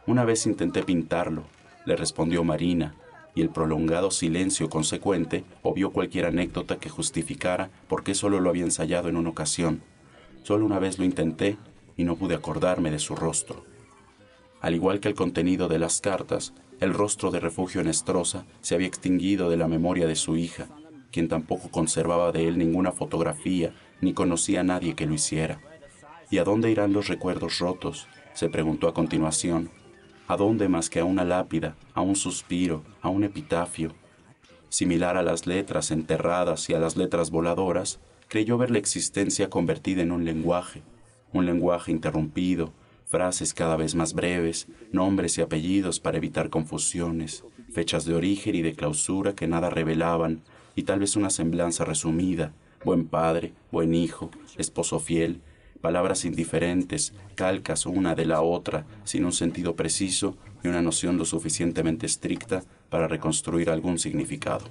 Una 0.06 0.24
vez 0.24 0.46
intenté 0.46 0.84
pintarlo, 0.84 1.44
le 1.86 1.96
respondió 1.96 2.44
Marina, 2.44 2.96
y 3.38 3.42
el 3.42 3.50
prolongado 3.50 4.10
silencio 4.10 4.68
consecuente 4.68 5.44
obvió 5.62 5.92
cualquier 5.92 6.26
anécdota 6.26 6.80
que 6.80 6.90
justificara 6.90 7.70
por 7.88 8.04
qué 8.04 8.16
solo 8.16 8.40
lo 8.40 8.50
había 8.50 8.64
ensayado 8.64 9.10
en 9.10 9.16
una 9.16 9.30
ocasión. 9.30 9.84
Solo 10.42 10.66
una 10.66 10.80
vez 10.80 10.98
lo 10.98 11.06
intenté 11.06 11.56
y 11.96 12.04
no 12.04 12.16
pude 12.16 12.34
acordarme 12.34 12.90
de 12.90 12.98
su 12.98 13.16
rostro. 13.16 13.64
Al 14.60 14.74
igual 14.74 15.00
que 15.00 15.08
el 15.08 15.14
contenido 15.14 15.68
de 15.68 15.78
las 15.78 16.02
cartas, 16.02 16.56
el 16.80 16.96
rostro 16.96 17.30
de 17.30 17.40
refugio 17.40 17.84
Nestrosa 17.84 18.48
se 18.62 18.74
había 18.74 18.88
extinguido 18.88 19.52
de 19.52 19.58
la 19.58 19.68
memoria 19.68 20.08
de 20.08 20.16
su 20.16 20.36
hija, 20.36 20.66
quien 21.12 21.28
tampoco 21.28 21.70
conservaba 21.70 22.32
de 22.32 22.48
él 22.48 22.58
ninguna 22.58 22.92
fotografía 22.92 23.72
ni 24.02 24.14
conocía 24.14 24.62
a 24.62 24.64
nadie 24.64 24.96
que 24.96 25.06
lo 25.06 25.14
hiciera. 25.14 25.62
¿Y 26.32 26.40
a 26.40 26.44
dónde 26.44 26.72
irán 26.72 26.92
los 26.92 27.08
recuerdos 27.08 27.60
rotos? 27.60 28.08
se 28.34 28.50
preguntó 28.50 28.88
a 28.88 28.96
continuación, 28.96 29.70
¿A 30.30 30.36
dónde 30.36 30.68
más 30.68 30.90
que 30.90 31.00
a 31.00 31.06
una 31.06 31.24
lápida, 31.24 31.78
a 31.94 32.02
un 32.02 32.18
suspiro, 32.18 32.84
a 33.02 33.08
un 33.08 33.24
epitafio? 33.24 33.94
Similar 34.68 35.16
a 35.16 35.22
las 35.22 35.48
letras 35.48 35.90
enterradas 35.90 36.70
y 36.70 36.74
a 36.74 36.80
las 36.80 36.98
letras 36.98 37.32
voladoras, 37.32 38.02
creyó 38.28 38.58
ver 38.58 38.70
la 38.70 38.78
existencia 38.78 39.50
convertida 39.50 40.02
en 40.02 40.12
un 40.12 40.26
lenguaje, 40.26 40.82
un 41.32 41.46
lenguaje 41.46 41.94
interrumpido, 41.94 42.74
frases 43.06 43.54
cada 43.54 43.78
vez 43.78 43.96
más 43.96 44.14
breves, 44.14 44.68
nombres 44.92 45.38
y 45.38 45.42
apellidos 45.42 46.02
para 46.02 46.18
evitar 46.18 46.50
confusiones, 46.50 47.46
fechas 47.72 48.04
de 48.04 48.14
origen 48.14 48.54
y 48.54 48.62
de 48.62 48.74
clausura 48.74 49.34
que 49.34 49.48
nada 49.48 49.70
revelaban, 49.70 50.42
y 50.76 50.84
tal 50.84 51.00
vez 51.00 51.16
una 51.16 51.30
semblanza 51.30 51.86
resumida, 51.86 52.52
buen 52.84 53.08
padre, 53.08 53.54
buen 53.72 53.96
hijo, 53.96 54.30
esposo 54.58 55.00
fiel, 55.00 55.40
palabras 55.78 56.26
indiferentes, 56.26 57.14
calcas 57.36 57.86
una 57.86 58.16
de 58.16 58.26
la 58.26 58.42
otra, 58.42 58.86
sin 59.04 59.26
un 59.26 59.34
sentido 59.34 59.76
preciso 59.76 60.36
y 60.64 60.68
una 60.68 60.82
noción 60.82 61.18
lo 61.18 61.26
suficientemente 61.26 62.06
estricta 62.06 62.64
para 62.90 63.08
reconstruir 63.08 63.70
algún 63.70 64.00
significado. 64.00 64.66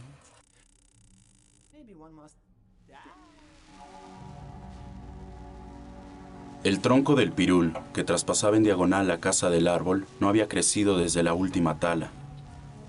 El 6.65 6.81
tronco 6.81 7.15
del 7.15 7.31
pirul, 7.31 7.75
que 7.95 8.03
traspasaba 8.03 8.57
en 8.57 8.65
diagonal 8.65 9.07
la 9.07 9.21
casa 9.21 9.51
del 9.51 9.69
árbol, 9.69 10.05
no 10.19 10.29
había 10.29 10.49
crecido 10.49 10.99
desde 10.99 11.23
la 11.23 11.33
última 11.33 11.79
tala. 11.79 12.11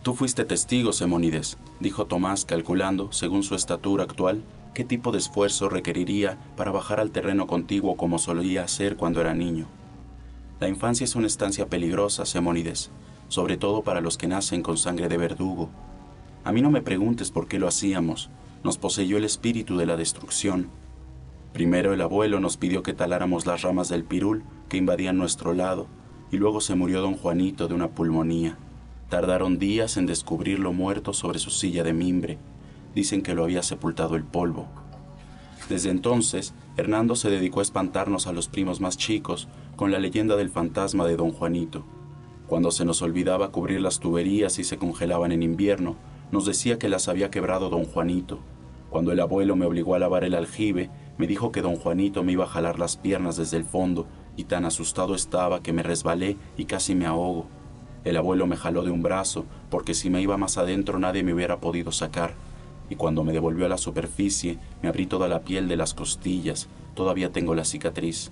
Tú 0.01 0.15
fuiste 0.15 0.45
testigo, 0.45 0.93
Semónides, 0.93 1.59
dijo 1.79 2.05
Tomás, 2.05 2.43
calculando, 2.43 3.11
según 3.11 3.43
su 3.43 3.53
estatura 3.53 4.05
actual, 4.05 4.41
qué 4.77 4.83
tipo 4.83 5.11
de 5.11 5.17
esfuerzo 5.17 5.69
requeriría 5.69 6.37
para 6.55 6.69
bajar 6.69 6.99
al 6.99 7.09
terreno 7.09 7.47
contiguo 7.47 7.97
como 7.97 8.19
solía 8.19 8.61
hacer 8.63 8.95
cuando 8.95 9.19
era 9.19 9.33
niño. 9.33 9.65
La 10.59 10.67
infancia 10.67 11.03
es 11.03 11.15
una 11.15 11.25
estancia 11.25 11.65
peligrosa, 11.65 12.27
Semónides, 12.27 12.91
sobre 13.27 13.57
todo 13.57 13.81
para 13.81 14.01
los 14.01 14.19
que 14.19 14.27
nacen 14.27 14.61
con 14.61 14.77
sangre 14.77 15.09
de 15.09 15.17
verdugo. 15.17 15.71
A 16.43 16.51
mí 16.51 16.61
no 16.61 16.69
me 16.69 16.83
preguntes 16.83 17.31
por 17.31 17.47
qué 17.47 17.57
lo 17.57 17.67
hacíamos, 17.67 18.29
nos 18.63 18.77
poseyó 18.77 19.17
el 19.17 19.23
espíritu 19.23 19.77
de 19.77 19.87
la 19.87 19.97
destrucción. 19.97 20.69
Primero 21.53 21.91
el 21.91 22.01
abuelo 22.01 22.39
nos 22.39 22.57
pidió 22.57 22.83
que 22.83 22.93
taláramos 22.93 23.47
las 23.47 23.63
ramas 23.63 23.89
del 23.89 24.03
pirul 24.03 24.43
que 24.69 24.77
invadían 24.77 25.17
nuestro 25.17 25.55
lado, 25.55 25.87
y 26.31 26.37
luego 26.37 26.61
se 26.61 26.75
murió 26.75 27.01
don 27.01 27.17
Juanito 27.17 27.67
de 27.67 27.73
una 27.73 27.87
pulmonía. 27.87 28.59
Tardaron 29.09 29.57
días 29.57 29.97
en 29.97 30.05
descubrirlo 30.05 30.71
muerto 30.71 31.13
sobre 31.13 31.39
su 31.39 31.49
silla 31.49 31.83
de 31.83 31.93
mimbre, 31.93 32.37
dicen 32.97 33.21
que 33.21 33.35
lo 33.35 33.43
había 33.43 33.61
sepultado 33.61 34.15
el 34.15 34.23
polvo. 34.23 34.65
Desde 35.69 35.91
entonces, 35.91 36.55
Hernando 36.77 37.15
se 37.15 37.29
dedicó 37.29 37.59
a 37.59 37.61
espantarnos 37.61 38.25
a 38.25 38.31
los 38.33 38.47
primos 38.47 38.81
más 38.81 38.97
chicos 38.97 39.47
con 39.75 39.91
la 39.91 39.99
leyenda 39.99 40.35
del 40.35 40.49
fantasma 40.49 41.05
de 41.05 41.15
don 41.15 41.31
Juanito. 41.31 41.85
Cuando 42.47 42.71
se 42.71 42.85
nos 42.85 43.03
olvidaba 43.03 43.51
cubrir 43.51 43.81
las 43.81 43.99
tuberías 43.99 44.57
y 44.57 44.63
se 44.63 44.79
congelaban 44.79 45.31
en 45.31 45.43
invierno, 45.43 45.95
nos 46.31 46.47
decía 46.47 46.79
que 46.79 46.89
las 46.89 47.07
había 47.07 47.29
quebrado 47.29 47.69
don 47.69 47.85
Juanito. 47.85 48.39
Cuando 48.89 49.11
el 49.11 49.19
abuelo 49.19 49.55
me 49.55 49.67
obligó 49.67 49.93
a 49.93 49.99
lavar 49.99 50.23
el 50.23 50.33
aljibe, 50.33 50.89
me 51.19 51.27
dijo 51.27 51.51
que 51.51 51.61
don 51.61 51.75
Juanito 51.75 52.23
me 52.23 52.31
iba 52.31 52.45
a 52.45 52.49
jalar 52.49 52.79
las 52.79 52.97
piernas 52.97 53.37
desde 53.37 53.57
el 53.57 53.63
fondo, 53.63 54.07
y 54.35 54.45
tan 54.45 54.65
asustado 54.65 55.13
estaba 55.13 55.61
que 55.61 55.71
me 55.71 55.83
resbalé 55.83 56.35
y 56.57 56.65
casi 56.65 56.95
me 56.95 57.05
ahogo. 57.05 57.45
El 58.05 58.17
abuelo 58.17 58.47
me 58.47 58.57
jaló 58.57 58.81
de 58.81 58.89
un 58.89 59.03
brazo, 59.03 59.45
porque 59.69 59.93
si 59.93 60.09
me 60.09 60.19
iba 60.19 60.35
más 60.37 60.57
adentro 60.57 60.97
nadie 60.97 61.21
me 61.21 61.35
hubiera 61.35 61.59
podido 61.59 61.91
sacar 61.91 62.46
y 62.89 62.95
cuando 62.95 63.23
me 63.23 63.33
devolvió 63.33 63.65
a 63.65 63.69
la 63.69 63.77
superficie 63.77 64.57
me 64.81 64.89
abrí 64.89 65.05
toda 65.05 65.27
la 65.27 65.41
piel 65.41 65.67
de 65.67 65.77
las 65.77 65.93
costillas, 65.93 66.67
todavía 66.95 67.31
tengo 67.31 67.55
la 67.55 67.65
cicatriz. 67.65 68.31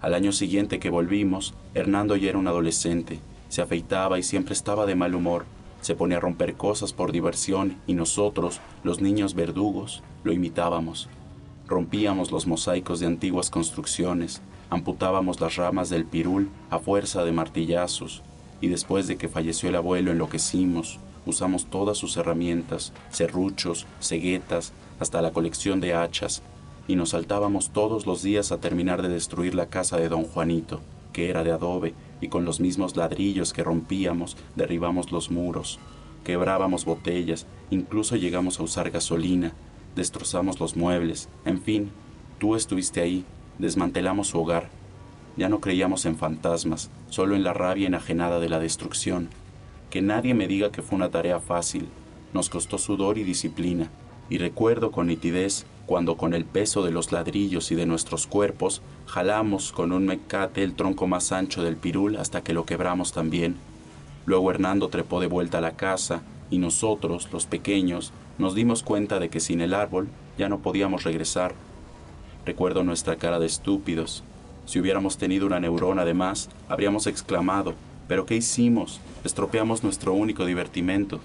Al 0.00 0.14
año 0.14 0.32
siguiente 0.32 0.78
que 0.78 0.90
volvimos, 0.90 1.54
Hernando 1.74 2.16
ya 2.16 2.28
era 2.28 2.38
un 2.38 2.46
adolescente, 2.46 3.20
se 3.48 3.62
afeitaba 3.62 4.18
y 4.18 4.22
siempre 4.22 4.52
estaba 4.52 4.86
de 4.86 4.94
mal 4.94 5.14
humor, 5.14 5.44
se 5.80 5.94
ponía 5.94 6.18
a 6.18 6.20
romper 6.20 6.54
cosas 6.54 6.92
por 6.92 7.12
diversión 7.12 7.76
y 7.86 7.94
nosotros, 7.94 8.60
los 8.84 9.00
niños 9.00 9.34
verdugos, 9.34 10.02
lo 10.24 10.32
imitábamos. 10.32 11.08
Rompíamos 11.66 12.32
los 12.32 12.46
mosaicos 12.46 13.00
de 13.00 13.06
antiguas 13.06 13.50
construcciones, 13.50 14.40
amputábamos 14.70 15.40
las 15.40 15.56
ramas 15.56 15.88
del 15.90 16.04
pirul 16.04 16.48
a 16.70 16.78
fuerza 16.78 17.24
de 17.24 17.32
martillazos, 17.32 18.22
y 18.60 18.68
después 18.68 19.06
de 19.06 19.16
que 19.16 19.28
falleció 19.28 19.68
el 19.68 19.76
abuelo 19.76 20.10
enloquecimos, 20.10 20.98
usamos 21.28 21.66
todas 21.66 21.98
sus 21.98 22.16
herramientas, 22.16 22.94
serruchos, 23.10 23.86
ceguetas, 24.00 24.72
hasta 24.98 25.20
la 25.20 25.30
colección 25.30 25.78
de 25.78 25.92
hachas, 25.92 26.42
y 26.88 26.96
nos 26.96 27.10
saltábamos 27.10 27.70
todos 27.70 28.06
los 28.06 28.22
días 28.22 28.50
a 28.50 28.58
terminar 28.58 29.02
de 29.02 29.10
destruir 29.10 29.54
la 29.54 29.66
casa 29.66 29.98
de 29.98 30.08
don 30.08 30.24
Juanito, 30.24 30.80
que 31.12 31.28
era 31.28 31.44
de 31.44 31.52
adobe, 31.52 31.92
y 32.22 32.28
con 32.28 32.46
los 32.46 32.60
mismos 32.60 32.96
ladrillos 32.96 33.52
que 33.52 33.62
rompíamos 33.62 34.38
derribamos 34.56 35.12
los 35.12 35.30
muros, 35.30 35.78
quebrábamos 36.24 36.86
botellas, 36.86 37.46
incluso 37.70 38.16
llegamos 38.16 38.58
a 38.58 38.62
usar 38.62 38.90
gasolina, 38.90 39.52
destrozamos 39.94 40.58
los 40.60 40.76
muebles, 40.76 41.28
en 41.44 41.60
fin, 41.60 41.90
tú 42.38 42.56
estuviste 42.56 43.02
ahí, 43.02 43.24
desmantelamos 43.58 44.28
su 44.28 44.40
hogar. 44.40 44.70
Ya 45.36 45.48
no 45.48 45.60
creíamos 45.60 46.04
en 46.06 46.16
fantasmas, 46.16 46.90
solo 47.10 47.36
en 47.36 47.44
la 47.44 47.52
rabia 47.52 47.86
enajenada 47.86 48.40
de 48.40 48.48
la 48.48 48.58
destrucción, 48.58 49.28
que 49.90 50.02
nadie 50.02 50.34
me 50.34 50.46
diga 50.46 50.70
que 50.70 50.82
fue 50.82 50.96
una 50.96 51.10
tarea 51.10 51.40
fácil. 51.40 51.88
Nos 52.32 52.50
costó 52.50 52.78
sudor 52.78 53.18
y 53.18 53.24
disciplina. 53.24 53.90
Y 54.30 54.38
recuerdo 54.38 54.90
con 54.90 55.06
nitidez 55.06 55.64
cuando 55.86 56.16
con 56.16 56.34
el 56.34 56.44
peso 56.44 56.82
de 56.82 56.90
los 56.90 57.12
ladrillos 57.12 57.70
y 57.72 57.74
de 57.74 57.86
nuestros 57.86 58.26
cuerpos 58.26 58.82
jalamos 59.06 59.72
con 59.72 59.92
un 59.92 60.04
mecate 60.04 60.62
el 60.62 60.74
tronco 60.74 61.06
más 61.06 61.32
ancho 61.32 61.62
del 61.62 61.76
pirul 61.76 62.16
hasta 62.16 62.42
que 62.42 62.52
lo 62.52 62.66
quebramos 62.66 63.12
también. 63.12 63.56
Luego 64.26 64.50
Hernando 64.50 64.88
trepó 64.88 65.20
de 65.20 65.28
vuelta 65.28 65.58
a 65.58 65.62
la 65.62 65.76
casa 65.76 66.20
y 66.50 66.58
nosotros, 66.58 67.28
los 67.32 67.46
pequeños, 67.46 68.12
nos 68.36 68.54
dimos 68.54 68.82
cuenta 68.82 69.18
de 69.18 69.30
que 69.30 69.40
sin 69.40 69.62
el 69.62 69.72
árbol 69.72 70.08
ya 70.36 70.50
no 70.50 70.58
podíamos 70.58 71.04
regresar. 71.04 71.54
Recuerdo 72.44 72.84
nuestra 72.84 73.16
cara 73.16 73.38
de 73.38 73.46
estúpidos. 73.46 74.22
Si 74.66 74.78
hubiéramos 74.78 75.16
tenido 75.16 75.46
una 75.46 75.60
neurona 75.60 76.04
de 76.04 76.12
más, 76.12 76.50
habríamos 76.68 77.06
exclamado, 77.06 77.74
¿pero 78.08 78.26
qué 78.26 78.36
hicimos? 78.36 79.00
estropeamos 79.24 79.84
nuestro 79.84 80.14
único 80.14 80.46
divertimento. 80.46 81.20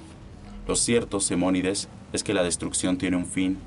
Lo 0.67 0.75
cierto, 0.75 1.19
Semónides, 1.19 1.87
es 2.11 2.23
que 2.23 2.33
la 2.33 2.43
destrucción 2.43 2.97
tiene 2.97 3.17
un 3.17 3.25
fin, 3.25 3.57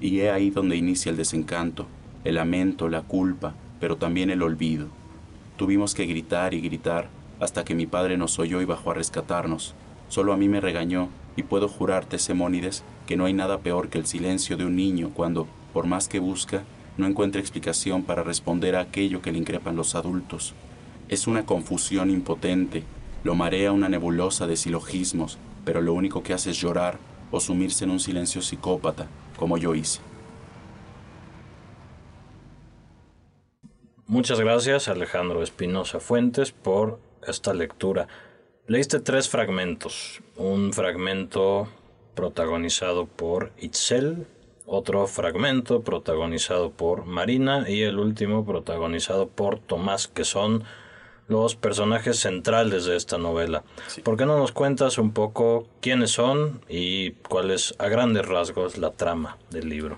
y 0.00 0.20
he 0.20 0.30
ahí 0.30 0.50
donde 0.50 0.76
inicia 0.76 1.10
el 1.10 1.16
desencanto. 1.16 1.86
el 2.24 2.36
lamento, 2.36 2.88
la 2.88 3.02
culpa, 3.02 3.54
pero 3.80 3.96
también 3.96 4.30
el 4.30 4.42
olvido. 4.42 4.88
Tuvimos 5.58 5.94
que 5.94 6.06
gritar 6.06 6.54
y 6.54 6.60
gritar 6.60 7.08
hasta 7.38 7.64
que 7.64 7.74
mi 7.74 7.86
padre 7.86 8.16
nos 8.16 8.38
oyó 8.38 8.62
y 8.62 8.64
bajó 8.64 8.92
a 8.92 8.94
rescatarnos. 8.94 9.74
Solo 10.08 10.32
a 10.32 10.36
mí 10.36 10.48
me 10.48 10.60
regañó 10.60 11.10
y 11.36 11.42
puedo 11.42 11.68
jurarte, 11.68 12.18
Semónides, 12.18 12.82
que 13.06 13.16
no 13.16 13.26
hay 13.26 13.34
nada 13.34 13.58
peor 13.58 13.88
que 13.90 13.98
el 13.98 14.06
silencio 14.06 14.56
de 14.56 14.64
un 14.64 14.76
niño 14.76 15.10
cuando, 15.12 15.46
por 15.74 15.86
más 15.86 16.08
que 16.08 16.18
busca, 16.18 16.62
no 16.96 17.06
encuentra 17.06 17.40
explicación 17.40 18.04
para 18.04 18.22
responder 18.22 18.74
a 18.76 18.80
aquello 18.80 19.20
que 19.20 19.32
le 19.32 19.38
increpan 19.38 19.76
los 19.76 19.94
adultos. 19.94 20.54
Es 21.08 21.26
una 21.26 21.44
confusión 21.44 22.10
impotente, 22.10 22.82
lo 23.24 23.34
marea 23.34 23.72
una 23.72 23.88
nebulosa 23.88 24.46
de 24.46 24.56
silogismos, 24.56 25.38
pero 25.64 25.80
lo 25.80 25.94
único 25.94 26.22
que 26.22 26.34
hace 26.34 26.50
es 26.50 26.60
llorar 26.60 26.98
o 27.30 27.40
sumirse 27.40 27.84
en 27.84 27.90
un 27.90 28.00
silencio 28.00 28.42
psicópata, 28.42 29.06
como 29.36 29.58
yo 29.58 29.74
hice. 29.74 30.00
Muchas 34.06 34.38
gracias 34.38 34.88
Alejandro 34.88 35.42
Espinosa 35.42 35.98
Fuentes 35.98 36.52
por 36.52 37.00
esta 37.26 37.54
lectura. 37.54 38.06
Leíste 38.66 39.00
tres 39.00 39.28
fragmentos. 39.28 40.22
Un 40.36 40.72
fragmento 40.72 41.68
protagonizado 42.14 43.06
por 43.06 43.52
Itzel, 43.58 44.26
otro 44.66 45.06
fragmento 45.06 45.82
protagonizado 45.82 46.70
por 46.70 47.04
Marina 47.04 47.68
y 47.68 47.82
el 47.82 47.98
último 47.98 48.44
protagonizado 48.44 49.28
por 49.28 49.58
Tomás, 49.58 50.08
que 50.08 50.24
son 50.24 50.64
los 51.28 51.56
personajes 51.56 52.18
centrales 52.18 52.84
de 52.84 52.96
esta 52.96 53.18
novela. 53.18 53.64
¿Por 54.02 54.16
qué 54.16 54.26
no 54.26 54.38
nos 54.38 54.52
cuentas 54.52 54.98
un 54.98 55.12
poco 55.12 55.66
quiénes 55.80 56.10
son 56.10 56.60
y 56.68 57.12
cuál 57.28 57.50
es 57.50 57.74
a 57.78 57.88
grandes 57.88 58.26
rasgos 58.26 58.78
la 58.78 58.90
trama 58.90 59.38
del 59.50 59.68
libro? 59.68 59.96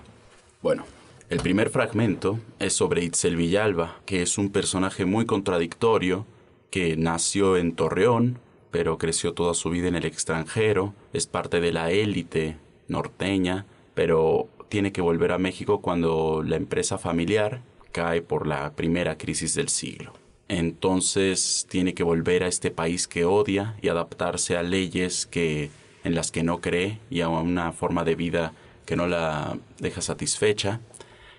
Bueno, 0.61 0.85
el 1.29 1.39
primer 1.39 1.69
fragmento 1.69 2.39
es 2.59 2.73
sobre 2.73 3.03
Itzel 3.03 3.35
Villalba, 3.35 3.97
que 4.05 4.21
es 4.21 4.37
un 4.37 4.51
personaje 4.51 5.05
muy 5.05 5.25
contradictorio, 5.25 6.25
que 6.69 6.95
nació 6.95 7.57
en 7.57 7.75
Torreón, 7.75 8.39
pero 8.71 8.97
creció 8.97 9.33
toda 9.33 9.53
su 9.53 9.69
vida 9.69 9.87
en 9.87 9.95
el 9.95 10.05
extranjero, 10.05 10.93
es 11.13 11.27
parte 11.27 11.59
de 11.59 11.71
la 11.71 11.91
élite 11.91 12.57
norteña, 12.87 13.65
pero 13.93 14.47
tiene 14.69 14.91
que 14.91 15.01
volver 15.01 15.31
a 15.31 15.37
México 15.37 15.81
cuando 15.81 16.43
la 16.45 16.55
empresa 16.55 16.97
familiar 16.97 17.61
cae 17.91 18.21
por 18.21 18.47
la 18.47 18.73
primera 18.73 19.17
crisis 19.17 19.55
del 19.55 19.69
siglo. 19.69 20.13
Entonces 20.49 21.67
tiene 21.69 21.93
que 21.93 22.03
volver 22.03 22.43
a 22.43 22.47
este 22.47 22.71
país 22.71 23.07
que 23.07 23.25
odia 23.25 23.75
y 23.81 23.89
adaptarse 23.89 24.55
a 24.57 24.63
leyes 24.63 25.25
que 25.25 25.69
en 26.03 26.15
las 26.15 26.31
que 26.31 26.43
no 26.43 26.61
cree 26.61 26.99
y 27.09 27.21
a 27.21 27.29
una 27.29 27.73
forma 27.73 28.03
de 28.03 28.15
vida 28.15 28.53
que 28.85 28.95
no 28.95 29.07
la 29.07 29.57
deja 29.79 30.01
satisfecha 30.01 30.79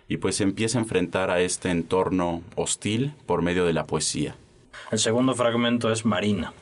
y 0.08 0.18
pues 0.18 0.40
empieza 0.40 0.78
a 0.78 0.82
enfrentar 0.82 1.30
a 1.30 1.40
este 1.40 1.70
entorno 1.70 2.42
hostil 2.56 3.14
por 3.26 3.42
medio 3.42 3.64
de 3.66 3.72
la 3.72 3.86
poesía. 3.86 4.36
El 4.90 4.98
segundo 4.98 5.34
fragmento 5.34 5.92
es 5.92 6.04
Marina. 6.04 6.52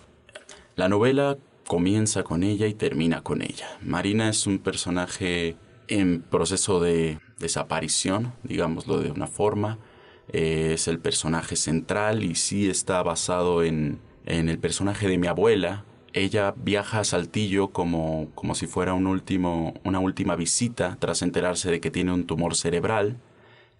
La 0.74 0.88
novela 0.88 1.38
comienza 1.66 2.22
con 2.22 2.42
ella 2.42 2.66
y 2.66 2.74
termina 2.74 3.22
con 3.22 3.42
ella. 3.42 3.68
Marina 3.82 4.28
es 4.28 4.46
un 4.46 4.58
personaje 4.58 5.56
en 5.88 6.22
proceso 6.22 6.80
de 6.80 7.18
desaparición, 7.38 8.32
digámoslo 8.42 8.98
de 8.98 9.10
una 9.10 9.26
forma. 9.26 9.78
Es 10.32 10.88
el 10.88 10.98
personaje 10.98 11.56
central 11.56 12.24
y 12.24 12.34
sí 12.34 12.68
está 12.68 13.02
basado 13.02 13.62
en, 13.62 14.00
en 14.26 14.48
el 14.48 14.58
personaje 14.58 15.08
de 15.08 15.18
mi 15.18 15.26
abuela, 15.26 15.84
ella 16.16 16.54
viaja 16.56 17.00
a 17.00 17.04
Saltillo 17.04 17.68
como, 17.68 18.28
como 18.34 18.54
si 18.54 18.66
fuera 18.66 18.94
un 18.94 19.06
último, 19.06 19.74
una 19.84 20.00
última 20.00 20.34
visita 20.34 20.96
tras 20.98 21.20
enterarse 21.20 21.70
de 21.70 21.80
que 21.80 21.90
tiene 21.90 22.12
un 22.12 22.26
tumor 22.26 22.54
cerebral 22.54 23.18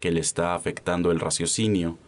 que 0.01 0.11
le 0.11 0.21
está 0.21 0.55
afectando 0.55 1.11
el 1.11 1.19
raciocinio, 1.19 1.99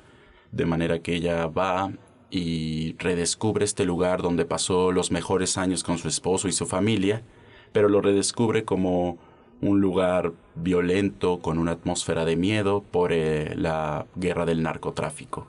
de 0.52 0.66
manera 0.66 1.00
que 1.00 1.14
ella 1.14 1.47
va 1.47 1.92
y 2.30 2.95
redescubre 2.99 3.64
este 3.64 3.86
lugar 3.86 4.21
donde 4.21 4.45
pasó 4.45 4.93
los 4.93 5.10
mejores 5.10 5.56
años 5.56 5.82
con 5.82 5.97
su 5.97 6.08
esposo 6.08 6.47
y 6.47 6.52
su 6.52 6.67
familia, 6.67 7.23
pero 7.73 7.89
lo 7.89 8.02
redescubre 8.02 8.65
como 8.65 9.19
un 9.60 9.80
lugar 9.80 10.32
violento 10.54 11.38
con 11.38 11.58
una 11.58 11.73
atmósfera 11.73 12.25
de 12.25 12.36
miedo 12.36 12.82
por 12.90 13.12
eh, 13.12 13.54
la 13.56 14.06
guerra 14.14 14.47
del 14.47 14.62
narcotráfico. 14.62 15.47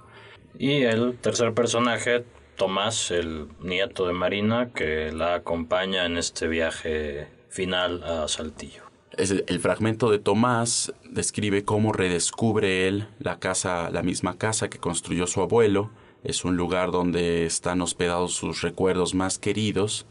Y 0.58 0.84
el 0.84 1.18
tercer 1.18 1.54
personaje, 1.54 2.26
Tomás, 2.56 3.12
el 3.12 3.48
nieto 3.62 4.08
de 4.08 4.14
Marina, 4.14 4.72
que 4.74 5.12
la 5.12 5.36
acompaña 5.36 6.06
en 6.06 6.18
este 6.18 6.48
viaje 6.48 7.28
final 7.50 8.04
a 8.04 8.28
Saltillo 8.28 8.90
el 9.20 9.60
fragmento 9.60 10.12
de 10.12 10.20
Tomás 10.20 10.94
describe 11.04 11.66
cómo 11.66 11.92
redescubre 11.92 12.88
él 12.88 13.08
la 13.20 13.40
casa, 13.40 13.90
la 13.90 14.02
misma 14.02 14.38
casa 14.38 14.70
que 14.70 14.78
construyó 14.78 15.28
su 15.28 15.42
abuelo. 15.42 15.92
Es 16.24 16.46
un 16.46 16.56
lugar 16.56 16.92
donde 16.92 17.46
están 17.46 17.82
hospedados 17.82 18.34
sus 18.34 18.62
recuerdos 18.62 19.14
más 19.14 19.38
queridos, 19.38 20.06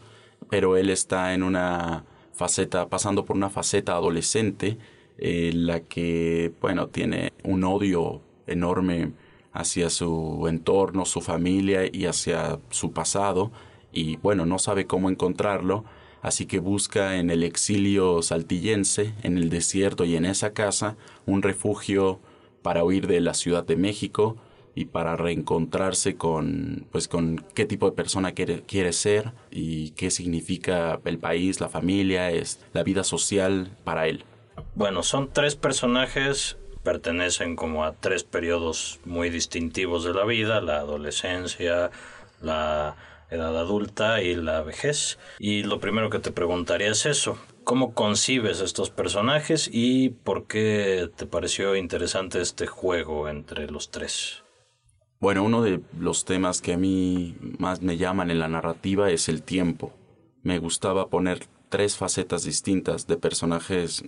pero 0.50 0.76
él 0.76 0.90
está 0.90 1.32
en 1.32 1.42
una 1.42 2.04
faceta, 2.38 2.88
pasando 2.88 3.26
por 3.26 3.36
una 3.36 3.50
faceta 3.50 3.92
adolescente, 3.92 4.78
en 5.18 5.66
la 5.66 5.80
que, 5.80 6.52
bueno, 6.60 6.86
tiene 6.86 7.32
un 7.44 7.64
odio 7.64 8.22
enorme 8.46 9.12
hacia 9.52 9.90
su 9.90 10.46
entorno, 10.48 11.04
su 11.04 11.20
familia 11.20 11.80
y 11.92 12.06
hacia 12.06 12.60
su 12.70 12.92
pasado, 12.92 13.50
y 13.92 14.16
bueno, 14.16 14.46
no 14.46 14.58
sabe 14.58 14.86
cómo 14.86 15.10
encontrarlo 15.10 15.84
así 16.22 16.46
que 16.46 16.58
busca 16.58 17.16
en 17.16 17.30
el 17.30 17.42
exilio 17.42 18.22
saltillense, 18.22 19.14
en 19.22 19.38
el 19.38 19.50
desierto 19.50 20.04
y 20.04 20.16
en 20.16 20.24
esa 20.24 20.52
casa, 20.52 20.96
un 21.26 21.42
refugio 21.42 22.20
para 22.62 22.84
huir 22.84 23.06
de 23.06 23.20
la 23.20 23.34
Ciudad 23.34 23.64
de 23.64 23.76
México 23.76 24.36
y 24.74 24.86
para 24.86 25.16
reencontrarse 25.16 26.16
con, 26.16 26.86
pues, 26.92 27.08
con 27.08 27.44
qué 27.54 27.64
tipo 27.66 27.90
de 27.90 27.96
persona 27.96 28.32
quiere, 28.32 28.62
quiere 28.62 28.92
ser 28.92 29.32
y 29.50 29.90
qué 29.90 30.10
significa 30.10 31.00
el 31.04 31.18
país, 31.18 31.60
la 31.60 31.68
familia, 31.68 32.30
es 32.30 32.60
la 32.72 32.82
vida 32.82 33.04
social 33.04 33.70
para 33.84 34.06
él. 34.06 34.24
Bueno, 34.74 35.02
son 35.02 35.30
tres 35.32 35.56
personajes 35.56 36.56
pertenecen 36.88 37.54
como 37.54 37.84
a 37.84 37.92
tres 37.92 38.24
periodos 38.24 39.00
muy 39.04 39.28
distintivos 39.28 40.04
de 40.04 40.14
la 40.14 40.24
vida, 40.24 40.62
la 40.62 40.78
adolescencia, 40.78 41.90
la 42.40 42.96
edad 43.30 43.58
adulta 43.58 44.22
y 44.22 44.34
la 44.34 44.62
vejez. 44.62 45.18
Y 45.38 45.64
lo 45.64 45.80
primero 45.80 46.08
que 46.08 46.18
te 46.18 46.32
preguntaría 46.32 46.90
es 46.90 47.04
eso. 47.04 47.38
¿Cómo 47.64 47.92
concibes 47.92 48.60
estos 48.60 48.88
personajes 48.88 49.68
y 49.70 50.08
por 50.08 50.46
qué 50.46 51.10
te 51.14 51.26
pareció 51.26 51.76
interesante 51.76 52.40
este 52.40 52.66
juego 52.66 53.28
entre 53.28 53.70
los 53.70 53.90
tres? 53.90 54.42
Bueno, 55.20 55.42
uno 55.42 55.62
de 55.62 55.80
los 55.98 56.24
temas 56.24 56.60
que 56.60 56.74
a 56.74 56.78
mí 56.78 57.36
más 57.58 57.82
me 57.82 57.96
llaman 57.96 58.30
en 58.30 58.38
la 58.38 58.48
narrativa 58.48 59.10
es 59.10 59.28
el 59.28 59.42
tiempo. 59.42 59.92
Me 60.42 60.58
gustaba 60.58 61.08
poner 61.08 61.46
tres 61.68 61.96
facetas 61.96 62.44
distintas 62.44 63.06
de 63.06 63.16
personajes 63.16 64.04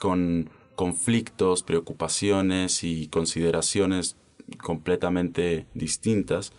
con 0.00 0.50
conflictos, 0.74 1.62
preocupaciones 1.62 2.82
y 2.82 3.08
consideraciones 3.08 4.16
completamente 4.62 5.66
distintas 5.74 6.52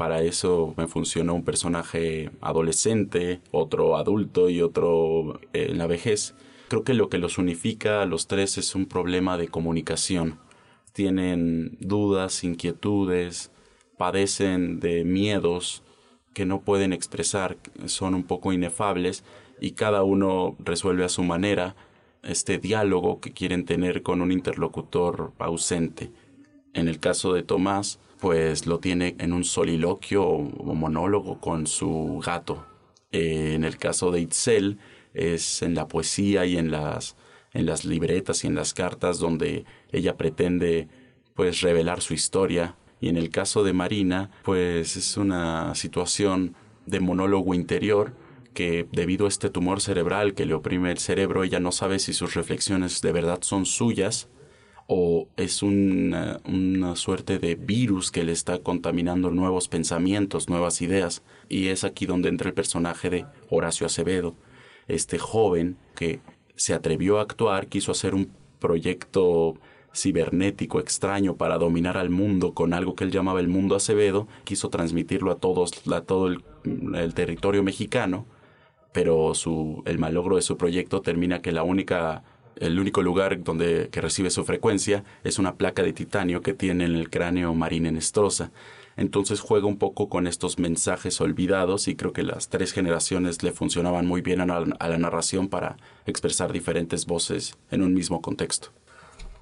para 0.00 0.22
eso 0.22 0.72
me 0.78 0.88
funcionó 0.88 1.34
un 1.34 1.44
personaje 1.44 2.30
adolescente, 2.40 3.42
otro 3.50 3.98
adulto 3.98 4.48
y 4.48 4.62
otro 4.62 5.38
eh, 5.52 5.66
en 5.68 5.76
la 5.76 5.86
vejez. 5.86 6.34
Creo 6.68 6.84
que 6.84 6.94
lo 6.94 7.10
que 7.10 7.18
los 7.18 7.36
unifica 7.36 8.00
a 8.00 8.06
los 8.06 8.26
tres 8.26 8.56
es 8.56 8.74
un 8.74 8.86
problema 8.86 9.36
de 9.36 9.48
comunicación. 9.48 10.38
Tienen 10.92 11.76
dudas, 11.80 12.44
inquietudes, 12.44 13.50
padecen 13.96 14.80
de 14.80 15.04
miedos 15.04 15.82
que 16.34 16.46
no 16.46 16.62
pueden 16.62 16.92
expresar, 16.92 17.56
son 17.86 18.14
un 18.14 18.24
poco 18.24 18.52
inefables 18.52 19.24
y 19.60 19.72
cada 19.72 20.02
uno 20.02 20.56
resuelve 20.58 21.04
a 21.04 21.08
su 21.08 21.22
manera 21.22 21.76
este 22.22 22.58
diálogo 22.58 23.20
que 23.20 23.32
quieren 23.32 23.64
tener 23.64 24.02
con 24.02 24.20
un 24.20 24.32
interlocutor 24.32 25.32
ausente. 25.38 26.10
En 26.72 26.88
el 26.88 26.98
caso 26.98 27.32
de 27.32 27.42
Tomás, 27.42 27.98
pues 28.20 28.66
lo 28.66 28.78
tiene 28.78 29.16
en 29.18 29.32
un 29.32 29.44
soliloquio 29.44 30.24
o 30.24 30.74
monólogo 30.74 31.40
con 31.40 31.66
su 31.66 32.22
gato. 32.24 32.64
Eh, 33.12 33.54
en 33.54 33.64
el 33.64 33.76
caso 33.78 34.10
de 34.10 34.20
Itzel 34.20 34.78
es 35.14 35.62
en 35.62 35.74
la 35.74 35.88
poesía 35.88 36.46
y 36.46 36.56
en 36.56 36.70
las, 36.70 37.16
en 37.52 37.66
las 37.66 37.84
libretas 37.84 38.44
y 38.44 38.46
en 38.46 38.54
las 38.54 38.74
cartas 38.74 39.18
donde 39.18 39.64
ella 39.92 40.16
pretende 40.16 40.88
pues 41.34 41.60
revelar 41.60 42.00
su 42.00 42.14
historia 42.14 42.76
y 43.00 43.08
en 43.08 43.16
el 43.16 43.30
caso 43.30 43.64
de 43.64 43.72
Marina 43.72 44.30
pues 44.42 44.96
es 44.96 45.16
una 45.16 45.74
situación 45.74 46.54
de 46.86 47.00
monólogo 47.00 47.54
interior 47.54 48.14
que 48.54 48.86
debido 48.92 49.26
a 49.26 49.28
este 49.28 49.50
tumor 49.50 49.80
cerebral 49.80 50.34
que 50.34 50.46
le 50.46 50.54
oprime 50.54 50.90
el 50.90 50.98
cerebro 50.98 51.44
ella 51.44 51.60
no 51.60 51.72
sabe 51.72 51.98
si 51.98 52.12
sus 52.12 52.34
reflexiones 52.34 53.00
de 53.00 53.12
verdad 53.12 53.40
son 53.42 53.66
suyas 53.66 54.28
o 54.92 55.28
es 55.36 55.62
una, 55.62 56.40
suerte 56.96 57.38
de 57.38 57.54
virus 57.54 58.10
que 58.10 58.24
le 58.24 58.32
está 58.32 58.58
contaminando 58.58 59.30
nuevos 59.30 59.68
pensamientos, 59.68 60.48
nuevas 60.48 60.82
ideas. 60.82 61.22
Y 61.48 61.68
es 61.68 61.84
aquí 61.84 62.06
donde 62.06 62.28
entra 62.28 62.48
el 62.48 62.54
personaje 62.54 63.08
de 63.08 63.26
Horacio 63.50 63.86
Acevedo, 63.86 64.34
este 64.88 65.20
joven 65.20 65.76
que 65.94 66.18
se 66.60 66.74
atrevió 66.74 67.18
a 67.18 67.22
actuar, 67.22 67.68
quiso 67.68 67.90
hacer 67.90 68.14
un 68.14 68.30
proyecto 68.58 69.54
cibernético 69.94 70.78
extraño 70.78 71.34
para 71.36 71.56
dominar 71.56 71.96
al 71.96 72.10
mundo 72.10 72.52
con 72.52 72.74
algo 72.74 72.94
que 72.94 73.04
él 73.04 73.10
llamaba 73.10 73.40
el 73.40 73.48
mundo 73.48 73.76
Acevedo, 73.76 74.28
quiso 74.44 74.68
transmitirlo 74.68 75.32
a 75.32 75.36
todos, 75.36 75.72
a 75.90 76.02
todo 76.02 76.26
el, 76.26 77.14
territorio 77.14 77.62
mexicano, 77.62 78.26
pero 78.92 79.34
su, 79.34 79.82
el 79.86 79.98
malogro 79.98 80.36
de 80.36 80.42
su 80.42 80.58
proyecto 80.58 81.00
termina 81.00 81.40
que 81.40 81.50
la 81.50 81.62
única 81.62 82.24
el 82.56 82.78
único 82.78 83.00
lugar 83.00 83.42
donde 83.42 83.88
que 83.90 84.02
recibe 84.02 84.28
su 84.28 84.44
frecuencia 84.44 85.02
es 85.24 85.38
una 85.38 85.54
placa 85.54 85.82
de 85.82 85.94
titanio 85.94 86.42
que 86.42 86.52
tiene 86.52 86.84
en 86.84 86.94
el 86.94 87.08
cráneo 87.08 87.54
Marine 87.54 87.90
Nestrosa. 87.90 88.50
Entonces 89.00 89.40
juega 89.40 89.66
un 89.66 89.78
poco 89.78 90.10
con 90.10 90.26
estos 90.26 90.58
mensajes 90.58 91.22
olvidados 91.22 91.88
y 91.88 91.96
creo 91.96 92.12
que 92.12 92.22
las 92.22 92.50
tres 92.50 92.74
generaciones 92.74 93.42
le 93.42 93.50
funcionaban 93.50 94.06
muy 94.06 94.20
bien 94.20 94.42
a 94.42 94.46
la, 94.46 94.98
narración 94.98 95.48
para 95.48 95.78
expresar 96.04 96.52
diferentes 96.52 97.06
voces 97.06 97.56
en 97.70 97.80
un 97.80 97.94
mismo 97.94 98.20
contexto. 98.20 98.68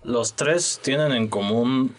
Los 0.05 0.35
tres 0.35 0.79
tienen 0.81 1.11
en 1.11 1.27
común 1.27 1.93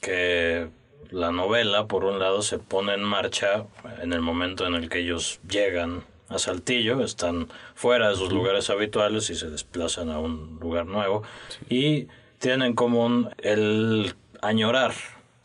que 0.00 0.70
la 1.10 1.32
novela, 1.32 1.86
por 1.86 2.04
un 2.04 2.18
lado, 2.18 2.40
se 2.40 2.58
pone 2.58 2.94
en 2.94 3.02
marcha 3.02 3.66
en 4.02 4.14
el 4.14 4.22
momento 4.22 4.66
en 4.66 4.74
el 4.74 4.88
que 4.88 5.00
ellos 5.00 5.38
llegan 5.46 6.04
a 6.30 6.38
Saltillo, 6.38 7.04
están 7.04 7.48
fuera 7.74 8.08
de 8.08 8.16
sus 8.16 8.32
lugares 8.32 8.70
habituales 8.70 9.28
y 9.28 9.34
se 9.34 9.50
desplazan 9.50 10.08
a 10.08 10.18
un 10.18 10.58
lugar 10.62 10.86
nuevo. 10.86 11.24
Y 11.68 12.06
tienen 12.38 12.68
en 12.68 12.74
común 12.74 13.28
el 13.36 14.14
añorar 14.40 14.94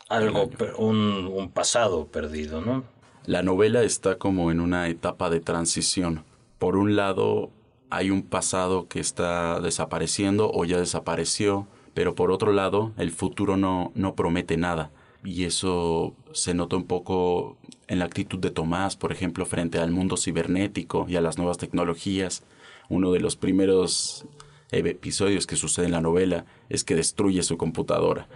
algo, 0.08 0.50
un, 0.78 1.30
un 1.32 1.50
pasado 1.50 2.06
perdido, 2.06 2.60
¿no? 2.60 2.84
La 3.26 3.42
novela 3.42 3.82
está 3.82 4.16
como 4.16 4.50
en 4.50 4.60
una 4.60 4.88
etapa 4.88 5.28
de 5.28 5.40
transición. 5.40 6.24
Por 6.58 6.76
un 6.76 6.96
lado, 6.96 7.50
hay 7.90 8.10
un 8.10 8.22
pasado 8.22 8.88
que 8.88 9.00
está 9.00 9.60
desapareciendo 9.60 10.50
o 10.50 10.64
ya 10.64 10.78
desapareció, 10.78 11.66
pero 11.92 12.14
por 12.14 12.30
otro 12.30 12.52
lado, 12.52 12.92
el 12.96 13.10
futuro 13.10 13.56
no, 13.56 13.92
no 13.94 14.14
promete 14.14 14.56
nada. 14.56 14.90
Y 15.24 15.44
eso 15.44 16.14
se 16.32 16.54
nota 16.54 16.76
un 16.76 16.84
poco 16.84 17.58
en 17.86 17.98
la 17.98 18.06
actitud 18.06 18.38
de 18.38 18.50
Tomás, 18.50 18.96
por 18.96 19.12
ejemplo, 19.12 19.44
frente 19.44 19.78
al 19.78 19.90
mundo 19.90 20.16
cibernético 20.16 21.04
y 21.06 21.16
a 21.16 21.20
las 21.20 21.36
nuevas 21.36 21.58
tecnologías. 21.58 22.44
Uno 22.88 23.12
de 23.12 23.20
los 23.20 23.36
primeros 23.36 24.24
episodios 24.70 25.46
que 25.46 25.56
sucede 25.56 25.86
en 25.86 25.92
la 25.92 26.00
novela 26.00 26.46
es 26.70 26.84
que 26.84 26.94
destruye 26.94 27.42
su 27.42 27.58
computadora 27.58 28.26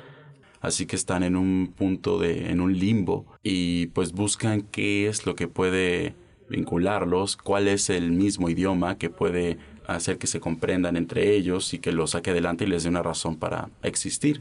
así 0.63 0.87
que 0.87 0.97
están 0.97 1.23
en 1.23 1.37
un 1.37 1.75
punto 1.77 2.19
de, 2.19 2.51
en 2.51 2.61
un 2.61 2.79
limbo 2.79 3.27
y 3.43 3.89
pues 3.89 4.13
buscan 4.13 4.63
qué 4.63 5.09
es 5.09 5.27
lo 5.27 5.35
que 5.35 5.49
puede 5.49 6.15
vincularlos, 6.49 7.37
cuál 7.37 7.69
es 7.69 7.91
el 7.91 8.13
mismo 8.13 8.49
idioma 8.49 8.97
que 8.97 9.11
puede 9.11 9.59
hacer 9.87 10.19
que 10.19 10.27
se 10.27 10.41
comprendan 10.41 10.97
entre 10.97 11.35
ellos 11.35 11.75
y 11.75 11.79
que 11.79 11.93
los 11.93 12.13
saque 12.13 12.31
adelante 12.31 12.65
y 12.65 12.69
les 12.69 12.85
dé 12.85 12.89
una 12.89 13.03
razón 13.03 13.37
para 13.37 13.69
existir. 13.83 14.41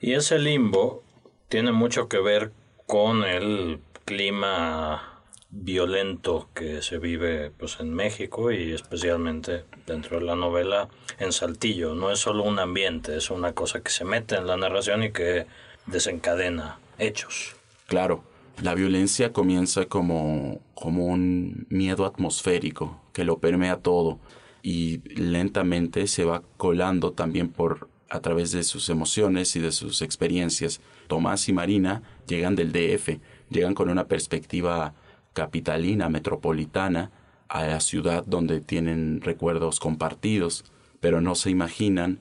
Y 0.00 0.14
ese 0.14 0.38
limbo 0.38 1.04
tiene 1.48 1.72
mucho 1.72 2.08
que 2.08 2.18
ver 2.18 2.52
con 2.86 3.22
el 3.22 3.80
clima 4.04 5.11
violento 5.52 6.48
que 6.54 6.80
se 6.80 6.98
vive 6.98 7.50
pues 7.50 7.78
en 7.78 7.92
México 7.92 8.50
y 8.50 8.72
especialmente 8.72 9.64
dentro 9.86 10.18
de 10.18 10.24
la 10.24 10.34
novela 10.34 10.88
en 11.18 11.32
Saltillo. 11.32 11.94
No 11.94 12.10
es 12.10 12.18
solo 12.18 12.42
un 12.42 12.58
ambiente, 12.58 13.16
es 13.16 13.30
una 13.30 13.52
cosa 13.52 13.82
que 13.82 13.90
se 13.90 14.04
mete 14.04 14.36
en 14.36 14.46
la 14.46 14.56
narración 14.56 15.04
y 15.04 15.12
que 15.12 15.46
desencadena 15.86 16.80
hechos. 16.98 17.54
Claro, 17.86 18.24
la 18.62 18.74
violencia 18.74 19.32
comienza 19.32 19.84
como, 19.84 20.60
como 20.74 21.06
un 21.06 21.66
miedo 21.68 22.06
atmosférico 22.06 23.00
que 23.12 23.24
lo 23.24 23.38
permea 23.38 23.76
todo 23.76 24.18
y 24.62 24.98
lentamente 25.20 26.06
se 26.06 26.24
va 26.24 26.42
colando 26.56 27.12
también 27.12 27.50
por 27.50 27.88
a 28.08 28.20
través 28.20 28.52
de 28.52 28.62
sus 28.62 28.90
emociones 28.90 29.56
y 29.56 29.60
de 29.60 29.72
sus 29.72 30.02
experiencias. 30.02 30.80
Tomás 31.08 31.48
y 31.48 31.52
Marina 31.52 32.02
llegan 32.26 32.56
del 32.56 32.70
DF, 32.70 33.18
llegan 33.48 33.74
con 33.74 33.88
una 33.88 34.06
perspectiva 34.06 34.94
capitalina, 35.32 36.08
metropolitana, 36.08 37.10
a 37.48 37.66
la 37.66 37.80
ciudad 37.80 38.24
donde 38.26 38.60
tienen 38.60 39.20
recuerdos 39.20 39.78
compartidos, 39.78 40.64
pero 41.00 41.20
no 41.20 41.34
se 41.34 41.50
imaginan 41.50 42.20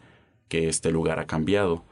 que 0.50 0.67
este 0.67 0.91
lugar 0.91 1.19
ha 1.19 1.26
cambiado, 1.26 1.84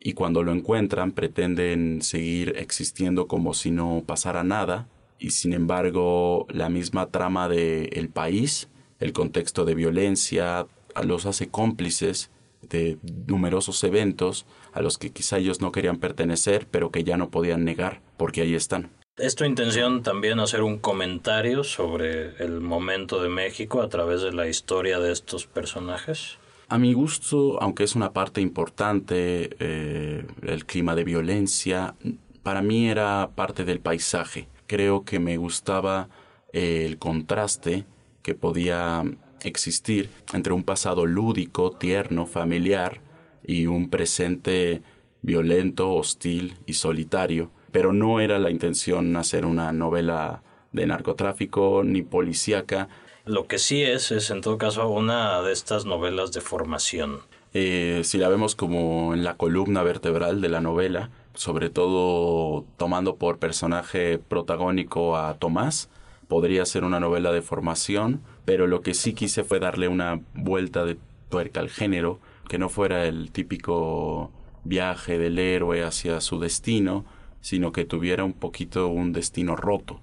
y 0.00 0.14
cuando 0.14 0.42
lo 0.42 0.52
encuentran 0.52 1.12
pretenden 1.12 2.02
seguir 2.02 2.54
existiendo 2.56 3.28
como 3.28 3.54
si 3.54 3.70
no 3.70 4.02
pasara 4.06 4.42
nada, 4.44 4.88
y 5.18 5.30
sin 5.30 5.52
embargo 5.52 6.46
la 6.50 6.68
misma 6.68 7.06
trama 7.06 7.48
del 7.48 7.88
el 7.92 8.08
país, 8.08 8.68
el 9.00 9.12
contexto 9.12 9.64
de 9.64 9.74
violencia, 9.74 10.66
los 11.04 11.26
hace 11.26 11.48
cómplices 11.48 12.30
de 12.68 12.98
numerosos 13.26 13.82
eventos 13.84 14.46
a 14.72 14.82
los 14.82 14.98
que 14.98 15.10
quizá 15.10 15.38
ellos 15.38 15.60
no 15.60 15.70
querían 15.70 15.98
pertenecer, 15.98 16.66
pero 16.70 16.90
que 16.90 17.04
ya 17.04 17.16
no 17.16 17.30
podían 17.30 17.64
negar, 17.64 18.00
porque 18.16 18.40
ahí 18.40 18.54
están. 18.54 18.90
¿Es 19.18 19.34
tu 19.34 19.44
intención 19.44 20.04
también 20.04 20.38
hacer 20.38 20.62
un 20.62 20.78
comentario 20.78 21.64
sobre 21.64 22.36
el 22.36 22.60
momento 22.60 23.20
de 23.20 23.28
México 23.28 23.82
a 23.82 23.88
través 23.88 24.22
de 24.22 24.32
la 24.32 24.46
historia 24.46 25.00
de 25.00 25.10
estos 25.10 25.44
personajes? 25.44 26.38
A 26.68 26.78
mi 26.78 26.92
gusto, 26.92 27.60
aunque 27.60 27.82
es 27.82 27.96
una 27.96 28.12
parte 28.12 28.40
importante, 28.40 29.56
eh, 29.58 30.24
el 30.42 30.66
clima 30.66 30.94
de 30.94 31.02
violencia, 31.02 31.96
para 32.44 32.62
mí 32.62 32.88
era 32.88 33.30
parte 33.34 33.64
del 33.64 33.80
paisaje. 33.80 34.46
Creo 34.68 35.04
que 35.04 35.18
me 35.18 35.36
gustaba 35.36 36.08
el 36.52 36.98
contraste 36.98 37.86
que 38.22 38.36
podía 38.36 39.02
existir 39.42 40.10
entre 40.32 40.52
un 40.52 40.62
pasado 40.62 41.06
lúdico, 41.06 41.72
tierno, 41.72 42.24
familiar 42.24 43.00
y 43.44 43.66
un 43.66 43.90
presente 43.90 44.80
violento, 45.22 45.92
hostil 45.92 46.54
y 46.66 46.74
solitario 46.74 47.50
pero 47.72 47.92
no 47.92 48.20
era 48.20 48.38
la 48.38 48.50
intención 48.50 49.16
hacer 49.16 49.46
una 49.46 49.72
novela 49.72 50.42
de 50.72 50.86
narcotráfico 50.86 51.82
ni 51.84 52.02
policíaca. 52.02 52.88
Lo 53.24 53.46
que 53.46 53.58
sí 53.58 53.82
es, 53.82 54.10
es 54.10 54.30
en 54.30 54.40
todo 54.40 54.58
caso 54.58 54.88
una 54.88 55.42
de 55.42 55.52
estas 55.52 55.84
novelas 55.84 56.32
de 56.32 56.40
formación. 56.40 57.20
Eh, 57.54 58.02
si 58.04 58.18
la 58.18 58.28
vemos 58.28 58.54
como 58.54 59.14
en 59.14 59.24
la 59.24 59.36
columna 59.36 59.82
vertebral 59.82 60.40
de 60.40 60.48
la 60.48 60.60
novela, 60.60 61.10
sobre 61.34 61.70
todo 61.70 62.64
tomando 62.76 63.16
por 63.16 63.38
personaje 63.38 64.18
protagónico 64.18 65.16
a 65.16 65.34
Tomás, 65.34 65.88
podría 66.28 66.66
ser 66.66 66.84
una 66.84 67.00
novela 67.00 67.32
de 67.32 67.42
formación, 67.42 68.20
pero 68.44 68.66
lo 68.66 68.82
que 68.82 68.94
sí 68.94 69.14
quise 69.14 69.44
fue 69.44 69.60
darle 69.60 69.88
una 69.88 70.20
vuelta 70.34 70.84
de 70.84 70.98
tuerca 71.30 71.60
al 71.60 71.70
género, 71.70 72.20
que 72.48 72.58
no 72.58 72.68
fuera 72.68 73.06
el 73.06 73.30
típico 73.30 74.30
viaje 74.64 75.18
del 75.18 75.38
héroe 75.38 75.82
hacia 75.82 76.20
su 76.20 76.38
destino, 76.38 77.04
sino 77.40 77.72
que 77.72 77.84
tuviera 77.84 78.24
un 78.24 78.32
poquito 78.32 78.88
un 78.88 79.12
destino 79.12 79.56
roto. 79.56 80.00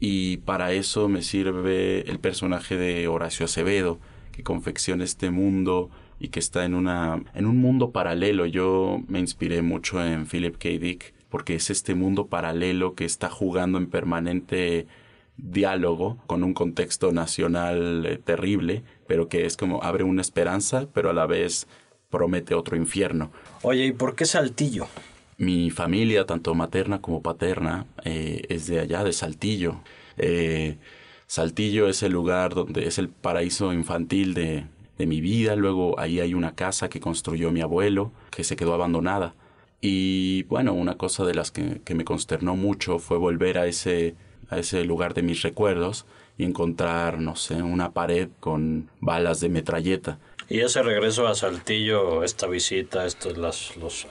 Y 0.00 0.38
para 0.38 0.72
eso 0.72 1.08
me 1.08 1.22
sirve 1.22 2.08
el 2.08 2.18
personaje 2.20 2.76
de 2.76 3.08
Horacio 3.08 3.46
Acevedo, 3.46 3.98
que 4.32 4.42
confecciona 4.42 5.04
este 5.04 5.30
mundo 5.30 5.90
y 6.20 6.28
que 6.28 6.40
está 6.40 6.64
en, 6.64 6.74
una, 6.74 7.22
en 7.34 7.46
un 7.46 7.58
mundo 7.58 7.90
paralelo. 7.90 8.46
Yo 8.46 9.00
me 9.08 9.18
inspiré 9.18 9.62
mucho 9.62 10.04
en 10.04 10.26
Philip 10.26 10.56
K. 10.56 10.68
Dick, 10.80 11.14
porque 11.28 11.56
es 11.56 11.70
este 11.70 11.94
mundo 11.94 12.26
paralelo 12.28 12.94
que 12.94 13.04
está 13.04 13.28
jugando 13.28 13.78
en 13.78 13.88
permanente 13.88 14.86
diálogo 15.36 16.18
con 16.26 16.42
un 16.42 16.52
contexto 16.52 17.12
nacional 17.12 18.04
eh, 18.06 18.18
terrible, 18.18 18.82
pero 19.06 19.28
que 19.28 19.46
es 19.46 19.56
como 19.56 19.82
abre 19.82 20.04
una 20.04 20.20
esperanza, 20.20 20.88
pero 20.92 21.10
a 21.10 21.12
la 21.12 21.26
vez 21.26 21.66
promete 22.10 22.54
otro 22.54 22.76
infierno. 22.76 23.30
Oye, 23.62 23.86
¿y 23.86 23.92
por 23.92 24.14
qué 24.14 24.24
Saltillo? 24.24 24.88
Mi 25.38 25.70
familia, 25.70 26.26
tanto 26.26 26.52
materna 26.56 27.00
como 27.00 27.22
paterna, 27.22 27.86
eh, 28.04 28.42
es 28.48 28.66
de 28.66 28.80
allá, 28.80 29.04
de 29.04 29.12
Saltillo. 29.12 29.80
Eh, 30.16 30.78
Saltillo 31.28 31.88
es 31.88 32.02
el 32.02 32.12
lugar 32.12 32.54
donde 32.54 32.88
es 32.88 32.98
el 32.98 33.08
paraíso 33.08 33.72
infantil 33.72 34.34
de, 34.34 34.66
mi 34.98 35.20
vida. 35.20 35.54
Luego 35.54 35.98
ahí 36.00 36.18
hay 36.18 36.34
una 36.34 36.56
casa 36.56 36.88
que 36.88 36.98
construyó 36.98 37.52
mi 37.52 37.60
abuelo, 37.60 38.10
que 38.32 38.42
se 38.42 38.56
quedó 38.56 38.74
abandonada. 38.74 39.34
Y 39.80 40.42
bueno, 40.44 40.72
una 40.72 40.96
cosa 40.96 41.24
de 41.24 41.34
las 41.34 41.52
que, 41.52 41.82
que 41.84 41.94
me 41.94 42.04
consternó 42.04 42.56
mucho 42.56 42.98
fue 42.98 43.16
volver 43.16 43.58
a 43.58 43.66
ese, 43.66 44.16
a 44.50 44.58
ese 44.58 44.84
lugar 44.84 45.14
de 45.14 45.22
mis 45.22 45.42
recuerdos 45.42 46.04
y 46.36 46.44
encontrar, 46.44 47.20
no 47.20 47.36
sé, 47.36 47.62
una 47.62 47.92
pared 47.92 48.28
con 48.40 48.90
balas 49.00 49.38
de 49.40 49.50
metralleta. 49.50 50.18
Y 50.50 50.60
ese 50.60 50.82
regreso 50.82 51.26
a 51.26 51.34
Saltillo, 51.34 52.24
esta 52.24 52.46
visita, 52.46 53.04
estos 53.04 53.36
los, 53.36 53.76
los 53.76 54.06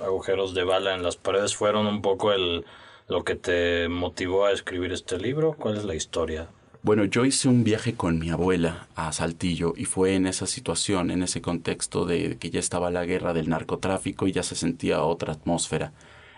agujeros 0.00 0.54
de 0.54 0.64
bala 0.64 0.94
en 0.94 1.02
las 1.02 1.16
paredes 1.16 1.54
fueron 1.54 1.86
un 1.86 2.00
poco 2.00 2.32
el 2.32 2.64
lo 3.08 3.24
que 3.24 3.36
te 3.36 3.88
motivó 3.88 4.46
a 4.46 4.52
escribir 4.52 4.92
este 4.92 5.18
libro. 5.18 5.54
¿Cuál 5.58 5.76
es 5.76 5.84
la 5.84 5.94
historia? 5.94 6.48
Bueno, 6.82 7.04
yo 7.04 7.24
hice 7.24 7.48
un 7.48 7.64
viaje 7.64 7.94
con 7.94 8.18
mi 8.18 8.30
abuela 8.30 8.88
a 8.94 9.12
Saltillo 9.12 9.74
y 9.76 9.86
fue 9.86 10.14
en 10.14 10.26
esa 10.26 10.46
situación, 10.46 11.10
en 11.10 11.22
ese 11.22 11.40
contexto 11.40 12.04
de 12.04 12.36
que 12.38 12.50
ya 12.50 12.60
estaba 12.60 12.90
la 12.90 13.04
guerra 13.04 13.32
del 13.32 13.48
narcotráfico 13.48 14.26
y 14.26 14.32
ya 14.32 14.42
se 14.42 14.54
sentía 14.54 15.02
otra 15.02 15.32
atmósfera. 15.32 15.92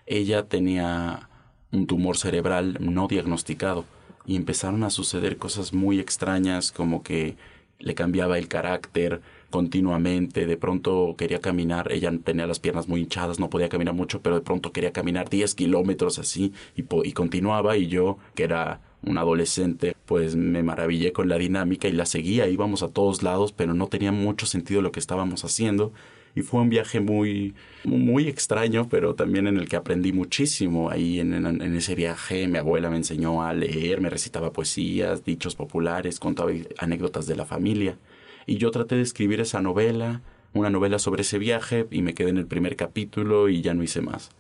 Ella 0.07 0.47
tenía 0.47 1.29
un 1.71 1.87
tumor 1.87 2.17
cerebral 2.17 2.79
no 2.81 3.09
diagnosticado 3.09 3.85
y 4.25 4.37
empezaron 4.37 4.85
a 4.85 4.91
suceder 4.91 5.37
cosas 5.37 5.75
muy 5.75 6.01
extrañas 6.01 6.73
como 6.73 7.03
que 7.03 7.37
le 7.79 7.95
cambiaba 7.95 8.39
el 8.39 8.49
carácter 8.49 9.21
continuamente, 9.51 10.47
de 10.47 10.57
pronto 10.57 11.15
quería 11.17 11.41
caminar, 11.41 11.91
ella 11.93 12.13
tenía 12.23 12.47
las 12.47 12.61
piernas 12.61 12.89
muy 12.89 13.01
hinchadas, 13.01 13.39
no 13.39 13.49
podía 13.49 13.69
caminar 13.69 13.95
mucho, 13.95 14.21
pero 14.21 14.35
de 14.35 14.43
pronto 14.43 14.73
quería 14.73 14.93
caminar 14.93 15.31
10 15.31 15.55
kilómetros 15.55 16.19
así 16.19 16.53
y, 16.77 16.83
continuaba 17.13 17.77
y 17.77 17.87
yo, 17.87 18.19
que 18.35 18.45
era 18.45 18.81
un 19.03 19.17
adolescente, 19.17 19.95
pues 20.07 20.37
me 20.37 20.63
maravillé 20.63 21.13
con 21.13 21.29
la 21.29 21.39
dinámica 21.39 21.89
y 21.89 21.93
la 21.93 22.05
seguía, 22.05 22.49
íbamos 22.49 22.83
a 22.83 22.89
todos 22.89 23.23
lados, 23.23 23.53
pero 23.53 23.75
no 23.75 23.87
tenía 23.87 24.13
mucho 24.13 24.45
sentido 24.45 24.83
lo 24.83 24.93
que 24.93 25.01
estábamos 25.01 25.45
haciendo 25.45 25.93
y 26.35 26.43
fue 26.43 26.61
un 26.61 26.69
viaje 26.69 27.01
muy, 27.01 27.55
muy 27.85 28.29
extraño, 28.29 28.89
pero 28.89 29.15
también 29.15 29.47
en 29.47 29.57
el 29.57 29.69
que 29.69 29.77
aprendí 29.77 30.13
muchísimo. 30.13 30.91
Ahí 30.91 31.21
en, 31.21 31.35
ese 31.75 31.95
viaje 31.95 32.47
mi 32.49 32.59
abuela 32.59 32.91
me 32.91 32.97
enseñó 32.97 33.43
a 33.43 33.53
leer, 33.53 34.01
me 34.01 34.11
recitaba 34.11 34.53
poesías, 34.53 35.25
dichos 35.25 35.57
populares, 35.57 36.21
contaba 36.21 36.53
anécdotas 36.79 37.27
de 37.27 37.37
la 37.37 37.45
familia. 37.45 37.99
Y 38.47 38.57
yo 38.57 38.71
traté 38.71 38.97
de 38.97 39.03
escribir 39.03 39.41
esa 39.41 39.61
novela, 39.61 40.23
una 40.55 40.71
novela 40.71 40.99
sobre 40.99 41.23
ese 41.23 41.39
viaje, 41.39 41.87
y 41.91 42.03
me 42.03 42.15
quedé 42.15 42.31
en 42.31 42.39
el 42.39 42.47
primer 42.47 42.77
capítulo 42.77 43.49
y 43.49 43.61
ya 43.61 43.75
no 43.75 43.83
hice 43.83 44.01
más. 44.01 44.31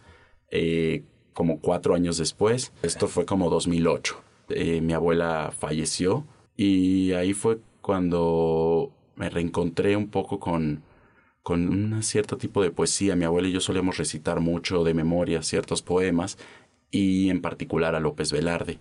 Eh, 0.50 1.02
como 1.38 1.60
cuatro 1.60 1.94
años 1.94 2.18
después, 2.18 2.72
esto 2.82 3.06
fue 3.06 3.24
como 3.24 3.48
2008, 3.48 4.20
eh, 4.48 4.80
mi 4.80 4.92
abuela 4.92 5.52
falleció 5.56 6.26
y 6.56 7.12
ahí 7.12 7.32
fue 7.32 7.60
cuando 7.80 8.90
me 9.14 9.30
reencontré 9.30 9.96
un 9.96 10.08
poco 10.08 10.40
con, 10.40 10.82
con 11.48 11.66
un 11.66 12.02
cierto 12.02 12.36
tipo 12.36 12.62
de 12.62 12.70
poesía. 12.70 13.16
Mi 13.16 13.24
abuela 13.24 13.48
y 13.48 13.52
yo 13.52 13.60
solíamos 13.62 13.96
recitar 13.96 14.38
mucho 14.38 14.84
de 14.84 14.92
memoria 14.92 15.42
ciertos 15.42 15.80
poemas 15.80 16.36
y 16.90 17.30
en 17.30 17.40
particular 17.40 17.94
a 17.94 18.00
López 18.00 18.32
Velarde. 18.32 18.76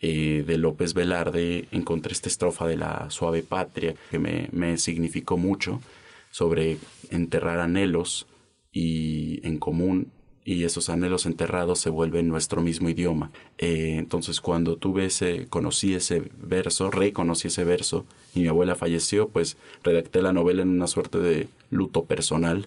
Eh, 0.00 0.42
de 0.46 0.56
López 0.56 0.94
Velarde 0.94 1.68
encontré 1.70 2.14
esta 2.14 2.30
estrofa 2.30 2.66
de 2.66 2.78
la 2.78 3.10
suave 3.10 3.42
patria 3.42 3.94
que 4.10 4.18
me 4.18 4.78
significó 4.78 5.36
mucho 5.36 5.82
sobre 6.30 6.78
enterrar 7.10 7.60
anhelos 7.60 8.26
y 8.72 9.46
en 9.46 9.58
común 9.58 10.10
y 10.54 10.64
esos 10.64 10.88
anhelos 10.88 11.26
enterrados 11.26 11.78
se 11.78 11.90
vuelven 11.90 12.26
nuestro 12.26 12.62
mismo 12.62 12.88
idioma. 12.88 13.30
Eh, 13.58 13.96
entonces 13.98 14.40
cuando 14.40 14.76
tuve 14.76 15.04
ese, 15.04 15.46
conocí 15.50 15.94
ese 15.94 16.22
verso, 16.38 16.90
reconocí 16.90 17.48
ese 17.48 17.64
verso 17.64 18.06
y 18.34 18.40
mi 18.40 18.48
abuela 18.48 18.74
falleció, 18.74 19.28
pues 19.28 19.58
redacté 19.84 20.22
la 20.22 20.32
novela 20.32 20.62
en 20.62 20.70
una 20.70 20.86
suerte 20.86 21.18
de 21.18 21.48
luto 21.68 22.06
personal. 22.06 22.66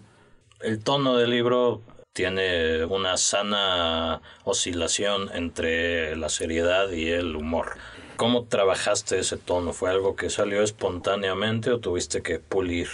El 0.60 0.84
tono 0.84 1.18
del 1.18 1.32
libro 1.32 1.82
tiene 2.14 2.86
una 2.86 3.18
sana 3.18 4.22
oscilación 4.44 5.32
entre 5.34 6.16
la 6.16 6.30
seriedad 6.30 6.92
y 6.92 7.08
el 7.08 7.36
humor. 7.36 7.78
¿Cómo 8.16 8.44
trabajaste 8.44 9.18
ese 9.18 9.38
tono? 9.38 9.74
¿Fue 9.74 9.90
algo 9.90 10.16
que 10.16 10.30
salió 10.30 10.62
espontáneamente 10.62 11.72
o 11.72 11.80
tuviste 11.80 12.22
que 12.22 12.38
pulir? 12.38 12.90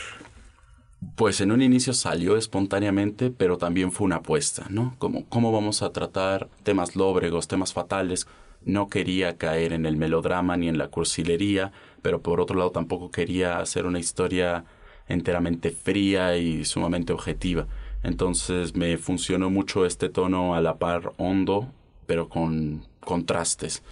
Pues 1.16 1.42
en 1.42 1.52
un 1.52 1.62
inicio 1.62 1.94
salió 1.94 2.38
espontáneamente, 2.38 3.30
pero 3.30 3.58
también 3.58 3.92
fue 3.92 4.06
una 4.06 4.18
apuesta, 4.18 4.66
¿no? 4.70 4.96
Como 4.98 5.26
cómo 5.30 5.52
vamos 5.52 5.82
a 5.82 5.92
tratar 5.92 6.50
temas 6.64 6.96
lóbregos, 6.96 7.48
temas 7.48 7.74
fatales. 7.74 8.28
No 8.64 8.88
quería 8.88 9.38
caer 9.38 9.74
en 9.74 9.86
el 9.86 9.96
melodrama 9.96 10.58
ni 10.58 10.68
en 10.68 10.78
la 10.78 10.90
cursilería, 10.90 11.72
pero 12.02 12.22
por 12.22 12.42
otro 12.42 12.58
lado 12.58 12.72
tampoco 12.72 13.12
quería 13.12 13.60
hacer 13.60 13.86
una 13.86 14.00
historia 14.00 14.66
enteramente 15.08 15.72
fría 15.72 16.36
y 16.38 16.66
sumamente 16.66 17.14
objetiva. 17.14 17.68
Entonces 18.04 18.76
me 18.76 18.98
funcionó 18.98 19.50
mucho 19.50 19.86
este 19.86 20.10
tono 20.10 20.56
a 20.56 20.62
la 20.62 20.78
par 20.78 21.14
hondo, 21.18 21.72
pero 22.08 22.28
con 22.28 22.86
contrastes. 23.02 23.84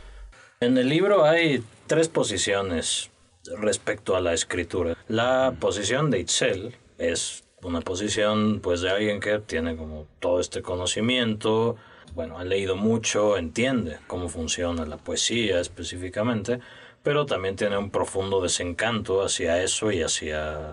En 0.60 0.78
el 0.78 0.90
libro 0.90 1.24
hay 1.24 1.64
tres 1.86 2.08
posiciones 2.08 3.12
respecto 3.60 4.16
a 4.16 4.22
la 4.22 4.34
escritura. 4.34 4.98
La 5.08 5.54
posición 5.60 6.10
de 6.10 6.20
Itzel 6.22 6.76
es 6.98 7.44
una 7.64 7.82
posición 7.82 8.60
pues 8.62 8.82
de 8.82 8.92
alguien 8.92 9.20
que 9.20 9.40
tiene 9.40 9.76
como 9.76 10.08
todo 10.20 10.40
este 10.40 10.62
conocimiento, 10.62 11.76
bueno, 12.14 12.38
ha 12.38 12.44
leído 12.44 12.76
mucho, 12.76 13.38
entiende 13.38 14.00
cómo 14.08 14.30
funciona 14.30 14.86
la 14.86 14.98
poesía 14.98 15.60
específicamente, 15.60 16.60
pero 17.04 17.26
también 17.26 17.56
tiene 17.56 17.78
un 17.78 17.90
profundo 17.90 18.42
desencanto 18.42 19.24
hacia 19.24 19.62
eso 19.62 19.92
y 19.92 20.02
hacia 20.02 20.72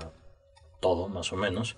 todo, 0.80 1.08
más 1.08 1.32
o 1.32 1.36
menos. 1.36 1.76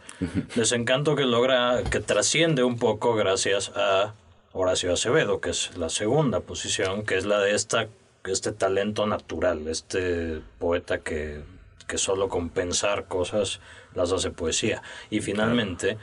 Desencanto 0.55 1.15
que 1.15 1.25
logra, 1.25 1.83
que 1.91 2.01
trasciende 2.01 2.65
un 2.65 2.79
poco 2.79 3.15
gracias 3.15 3.73
a 3.75 4.15
Horacio 4.53 4.93
Acevedo, 4.93 5.41
que 5.41 5.51
es 5.51 5.77
la 5.77 5.89
segunda 5.89 6.41
posición, 6.41 7.05
que 7.05 7.17
es 7.17 7.25
la 7.25 7.39
de 7.41 7.55
esta, 7.55 7.89
este 8.25 8.53
talento 8.53 9.07
natural, 9.07 9.69
este 9.69 10.41
poeta 10.59 10.99
que, 10.99 11.43
que 11.87 11.99
solo 11.99 12.29
con 12.29 12.51
pensar 12.51 13.09
cosas 13.09 13.61
las 13.95 14.13
hace 14.13 14.31
poesía. 14.31 14.83
Y 15.11 15.21
finalmente, 15.21 15.99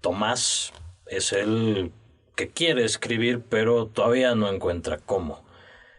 Tomás 0.00 0.72
es 1.06 1.32
el 1.32 1.92
que 2.36 2.48
quiere 2.48 2.84
escribir, 2.84 3.42
pero 3.48 3.86
todavía 3.86 4.34
no 4.34 4.48
encuentra 4.48 4.98
cómo. 4.98 5.44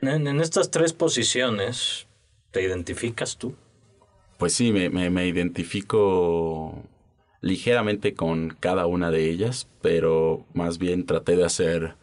En, 0.02 0.28
en 0.28 0.41
estas 0.41 0.72
tres 0.72 0.94
posiciones, 0.94 2.08
¿te 2.52 2.63
identificas 2.63 3.38
tú? 3.38 3.56
Pues 4.38 4.54
sí, 4.54 4.72
me, 4.72 4.89
me, 4.89 5.28
identifico 5.28 6.84
ligeramente 7.41 8.15
con 8.15 8.58
cada 8.60 8.88
una 8.88 9.12
de 9.12 9.30
ellas, 9.30 9.67
pero 9.82 10.46
más 10.54 10.80
bien 10.80 11.06
traté 11.06 11.36
de 11.36 11.46
hacer 11.46 11.96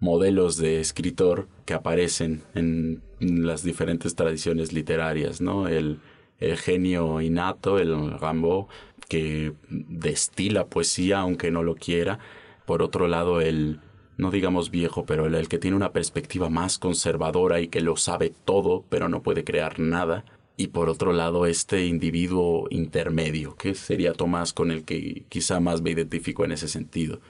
modelos 0.00 0.56
de 0.56 0.80
escritor 0.80 1.46
que 1.64 1.74
aparecen 1.74 2.42
en 2.54 3.00
las 3.20 3.62
diferentes 3.62 4.16
tradiciones 4.16 4.72
literarias, 4.72 5.40
¿no? 5.40 5.68
El, 5.68 6.00
el 6.40 6.56
genio 6.56 7.20
innato, 7.20 7.78
el 7.78 8.18
Rambo, 8.18 8.68
que 9.08 9.52
destila 9.68 10.66
poesía 10.66 11.20
aunque 11.20 11.50
no 11.50 11.62
lo 11.62 11.74
quiera. 11.74 12.18
Por 12.66 12.82
otro 12.82 13.08
lado, 13.08 13.40
el, 13.40 13.80
no 14.16 14.30
digamos 14.30 14.70
viejo, 14.70 15.04
pero 15.06 15.26
el 15.26 15.48
que 15.48 15.58
tiene 15.58 15.76
una 15.76 15.92
perspectiva 15.92 16.48
más 16.48 16.78
conservadora 16.78 17.60
y 17.60 17.68
que 17.68 17.80
lo 17.80 17.96
sabe 17.96 18.32
todo, 18.44 18.84
pero 18.88 19.08
no 19.08 19.22
puede 19.22 19.44
crear 19.44 19.78
nada 19.78 20.24
y 20.56 20.68
por 20.68 20.88
otro 20.88 21.12
lado 21.12 21.46
este 21.46 21.86
individuo 21.86 22.66
intermedio, 22.70 23.56
que 23.56 23.74
sería 23.74 24.12
Tomás 24.12 24.52
con 24.52 24.70
el 24.70 24.84
que 24.84 25.24
quizá 25.28 25.60
más 25.60 25.82
me 25.82 25.90
identifico 25.90 26.44
en 26.44 26.52
ese 26.52 26.68
sentido, 26.68 27.20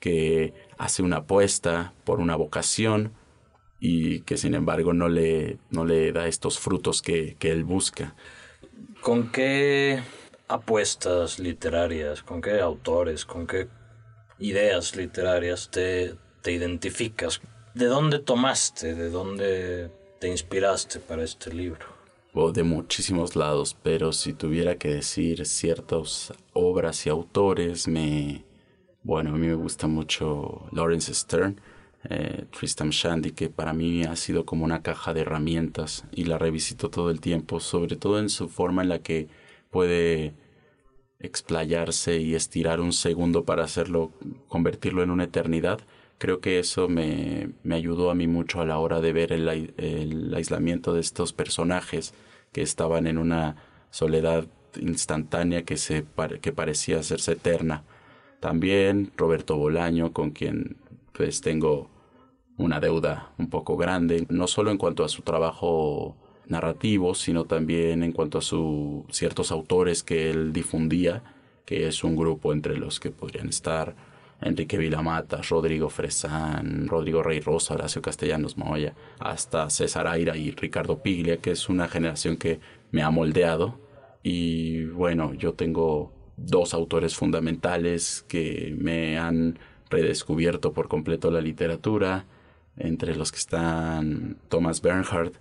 que 0.00 0.52
hace 0.78 1.02
una 1.02 1.18
apuesta 1.18 1.94
por 2.04 2.20
una 2.20 2.34
vocación 2.36 3.12
y 3.78 4.20
que 4.20 4.36
sin 4.36 4.54
embargo 4.54 4.92
no 4.92 5.08
le, 5.08 5.58
no 5.70 5.84
le 5.84 6.12
da 6.12 6.26
estos 6.26 6.58
frutos 6.58 7.02
que, 7.02 7.36
que 7.38 7.50
él 7.50 7.64
busca. 7.64 8.16
¿Con 9.02 9.30
qué 9.30 10.00
apuestas 10.48 11.38
literarias, 11.38 12.22
con 12.22 12.40
qué 12.40 12.60
autores, 12.60 13.26
con 13.26 13.46
qué 13.46 13.68
ideas 14.38 14.96
literarias 14.96 15.70
te, 15.70 16.14
te 16.40 16.52
identificas? 16.52 17.42
¿De 17.74 17.86
dónde 17.86 18.20
tomaste, 18.20 18.94
de 18.94 19.10
dónde 19.10 19.90
te 20.20 20.28
inspiraste 20.28 21.00
para 21.00 21.24
este 21.24 21.52
libro? 21.52 22.02
o 22.34 22.50
de 22.50 22.62
muchísimos 22.62 23.36
lados, 23.36 23.76
pero 23.82 24.12
si 24.12 24.32
tuviera 24.32 24.76
que 24.76 24.88
decir 24.88 25.44
ciertas 25.46 26.32
obras 26.52 27.06
y 27.06 27.10
autores, 27.10 27.86
me... 27.88 28.44
Bueno, 29.02 29.30
a 29.30 29.32
mí 29.32 29.48
me 29.48 29.54
gusta 29.54 29.86
mucho 29.86 30.66
Lawrence 30.72 31.12
Stern, 31.12 31.60
eh, 32.04 32.46
Shandy, 32.50 33.32
que 33.32 33.48
para 33.48 33.72
mí 33.72 34.04
ha 34.04 34.16
sido 34.16 34.44
como 34.44 34.64
una 34.64 34.82
caja 34.82 35.14
de 35.14 35.20
herramientas 35.22 36.04
y 36.12 36.24
la 36.24 36.38
revisito 36.38 36.90
todo 36.90 37.10
el 37.10 37.20
tiempo, 37.20 37.60
sobre 37.60 37.96
todo 37.96 38.18
en 38.18 38.28
su 38.28 38.48
forma 38.48 38.82
en 38.82 38.88
la 38.88 38.98
que 39.00 39.28
puede 39.70 40.34
explayarse 41.20 42.18
y 42.18 42.34
estirar 42.34 42.80
un 42.80 42.92
segundo 42.92 43.44
para 43.44 43.64
hacerlo, 43.64 44.12
convertirlo 44.48 45.02
en 45.02 45.10
una 45.10 45.24
eternidad. 45.24 45.80
Creo 46.18 46.40
que 46.40 46.58
eso 46.58 46.88
me, 46.88 47.50
me 47.62 47.76
ayudó 47.76 48.10
a 48.10 48.14
mí 48.14 48.26
mucho 48.26 48.60
a 48.60 48.66
la 48.66 48.78
hora 48.78 49.00
de 49.00 49.12
ver 49.12 49.32
el, 49.32 49.48
el 49.76 50.34
aislamiento 50.34 50.94
de 50.94 51.00
estos 51.00 51.32
personajes 51.32 52.14
que 52.52 52.62
estaban 52.62 53.06
en 53.06 53.18
una 53.18 53.56
soledad 53.90 54.46
instantánea 54.80 55.62
que, 55.62 55.76
se, 55.76 56.04
que 56.40 56.52
parecía 56.52 56.98
hacerse 56.98 57.32
eterna. 57.32 57.84
También 58.40 59.12
Roberto 59.16 59.56
Bolaño, 59.56 60.12
con 60.12 60.30
quien 60.30 60.76
pues 61.12 61.40
tengo 61.40 61.90
una 62.56 62.80
deuda 62.80 63.32
un 63.38 63.48
poco 63.48 63.76
grande, 63.76 64.26
no 64.28 64.46
solo 64.46 64.70
en 64.70 64.78
cuanto 64.78 65.04
a 65.04 65.08
su 65.08 65.22
trabajo 65.22 66.16
narrativo, 66.46 67.14
sino 67.14 67.44
también 67.44 68.02
en 68.02 68.12
cuanto 68.12 68.38
a 68.38 68.42
su, 68.42 69.06
ciertos 69.10 69.52
autores 69.52 70.02
que 70.02 70.30
él 70.30 70.52
difundía, 70.52 71.22
que 71.64 71.86
es 71.86 72.04
un 72.04 72.16
grupo 72.16 72.52
entre 72.52 72.76
los 72.76 73.00
que 73.00 73.10
podrían 73.10 73.48
estar 73.48 73.94
Enrique 74.40 74.76
Vilamata, 74.76 75.40
Rodrigo 75.48 75.88
Fresán, 75.88 76.88
Rodrigo 76.88 77.22
Rey 77.22 77.40
Rosa, 77.40 77.74
Horacio 77.74 78.02
Castellanos 78.02 78.56
Moya, 78.56 78.94
hasta 79.20 79.70
César 79.70 80.06
Aira 80.06 80.36
y 80.36 80.50
Ricardo 80.50 81.02
Piglia, 81.02 81.36
que 81.38 81.52
es 81.52 81.68
una 81.68 81.88
generación 81.88 82.36
que 82.36 82.60
me 82.90 83.02
ha 83.02 83.10
moldeado. 83.10 83.78
Y 84.22 84.84
bueno, 84.86 85.32
yo 85.34 85.54
tengo 85.54 86.12
dos 86.36 86.74
autores 86.74 87.14
fundamentales 87.14 88.24
que 88.28 88.74
me 88.78 89.18
han 89.18 89.58
redescubierto 89.92 90.72
por 90.72 90.88
completo 90.88 91.30
la 91.30 91.40
literatura, 91.40 92.26
entre 92.76 93.14
los 93.14 93.30
que 93.30 93.38
están 93.38 94.38
Thomas 94.48 94.82
Bernhard, 94.82 95.32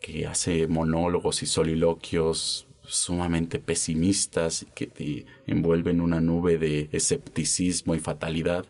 que 0.00 0.26
hace 0.26 0.66
monólogos 0.66 1.42
y 1.42 1.46
soliloquios 1.46 2.66
sumamente 2.82 3.58
pesimistas 3.58 4.62
y 4.62 4.66
que 4.66 4.86
te 4.86 5.26
envuelven 5.46 6.00
una 6.00 6.20
nube 6.20 6.58
de 6.58 6.88
escepticismo 6.92 7.94
y 7.94 7.98
fatalidad. 7.98 8.66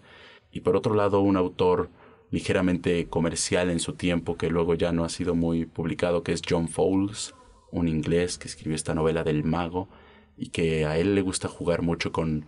Y 0.50 0.60
por 0.60 0.76
otro 0.76 0.94
lado, 0.94 1.20
un 1.20 1.36
autor 1.36 1.90
ligeramente 2.30 3.06
comercial 3.06 3.70
en 3.70 3.78
su 3.78 3.92
tiempo 3.92 4.36
que 4.36 4.50
luego 4.50 4.74
ya 4.74 4.92
no 4.92 5.04
ha 5.04 5.08
sido 5.08 5.34
muy 5.34 5.66
publicado, 5.66 6.22
que 6.22 6.32
es 6.32 6.42
John 6.48 6.68
Fowles, 6.68 7.34
un 7.70 7.88
inglés 7.88 8.38
que 8.38 8.48
escribió 8.48 8.74
esta 8.74 8.94
novela 8.94 9.22
del 9.22 9.44
mago 9.44 9.88
y 10.36 10.48
que 10.48 10.86
a 10.86 10.98
él 10.98 11.14
le 11.14 11.22
gusta 11.22 11.48
jugar 11.48 11.82
mucho 11.82 12.12
con 12.12 12.46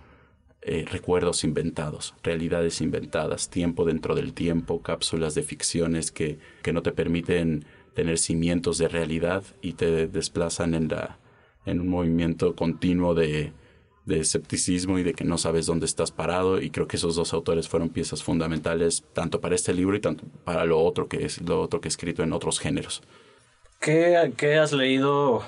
eh, 0.63 0.85
recuerdos 0.91 1.45
inventados, 1.45 2.15
realidades 2.23 2.81
inventadas, 2.81 3.49
tiempo 3.49 3.85
dentro 3.85 4.15
del 4.15 4.33
tiempo, 4.35 4.83
cápsulas 4.83 5.35
de 5.35 5.43
ficciones 5.43 6.11
que, 6.11 6.39
que 6.63 6.73
no 6.73 6.83
te 6.83 6.93
permiten 6.93 7.65
tener 7.95 8.19
cimientos 8.19 8.79
de 8.79 8.89
realidad 8.89 9.45
y 9.63 9.75
te 9.75 10.07
desplazan 10.09 10.75
en, 10.75 10.89
la, 10.89 11.19
en 11.65 11.81
un 11.81 11.89
movimiento 11.89 12.55
continuo 12.55 13.15
de, 13.15 13.53
de 14.09 14.21
escepticismo 14.21 14.99
y 14.99 15.03
de 15.03 15.13
que 15.13 15.25
no 15.25 15.37
sabes 15.37 15.67
dónde 15.67 15.87
estás 15.87 16.11
parado 16.11 16.61
y 16.61 16.71
creo 16.71 16.89
que 16.89 16.97
esos 16.97 17.15
dos 17.15 17.35
autores 17.35 17.69
fueron 17.69 17.91
piezas 17.91 18.23
fundamentales 18.23 19.05
tanto 19.13 19.41
para 19.41 19.55
este 19.55 19.75
libro 19.75 19.97
y 19.97 20.01
tanto 20.01 20.25
para 20.45 20.65
lo 20.65 20.81
otro 20.81 21.09
que 21.09 21.27
es 21.27 21.41
lo 21.43 21.61
otro 21.61 21.81
que 21.81 21.89
he 21.89 21.91
escrito 21.91 22.23
en 22.23 22.33
otros 22.33 22.59
géneros. 22.59 23.03
¿Qué, 23.81 24.33
qué 24.37 24.57
has 24.57 24.73
leído 24.73 25.45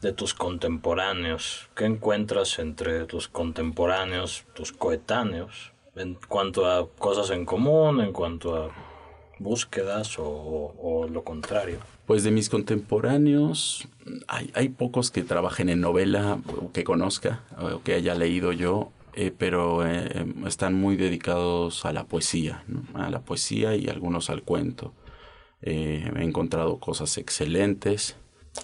de 0.00 0.12
tus 0.12 0.34
contemporáneos? 0.34 1.68
¿Qué 1.74 1.84
encuentras 1.84 2.58
entre 2.58 3.04
tus 3.04 3.28
contemporáneos, 3.28 4.44
tus 4.54 4.72
coetáneos, 4.72 5.72
en 5.96 6.18
cuanto 6.28 6.66
a 6.66 6.88
cosas 6.88 7.30
en 7.30 7.44
común, 7.44 8.00
en 8.00 8.12
cuanto 8.12 8.56
a 8.56 8.70
búsquedas 9.38 10.16
o, 10.18 11.06
lo 11.10 11.24
contrario? 11.24 11.78
Pues 12.06 12.22
de 12.24 12.30
mis 12.30 12.48
contemporáneos, 12.48 13.88
hay, 14.26 14.50
hay, 14.54 14.68
pocos 14.68 15.10
que 15.10 15.22
trabajen 15.22 15.68
en 15.68 15.80
novela 15.80 16.38
que 16.72 16.84
conozca 16.84 17.42
o 17.58 17.82
que 17.82 17.94
haya 17.94 18.14
leído 18.14 18.52
yo, 18.52 18.90
eh, 19.14 19.32
pero 19.36 19.86
eh, 19.86 20.26
están 20.46 20.74
muy 20.74 20.96
dedicados 20.96 21.84
a 21.84 21.92
la 21.92 22.04
poesía, 22.04 22.64
a 22.94 23.10
la 23.10 23.20
poesía 23.20 23.76
y 23.76 23.88
algunos 23.88 24.28
al 24.28 24.42
cuento. 24.42 24.92
Eh, 25.62 26.10
he 26.16 26.22
encontrado 26.22 26.78
cosas 26.78 27.16
excelentes 27.16 28.16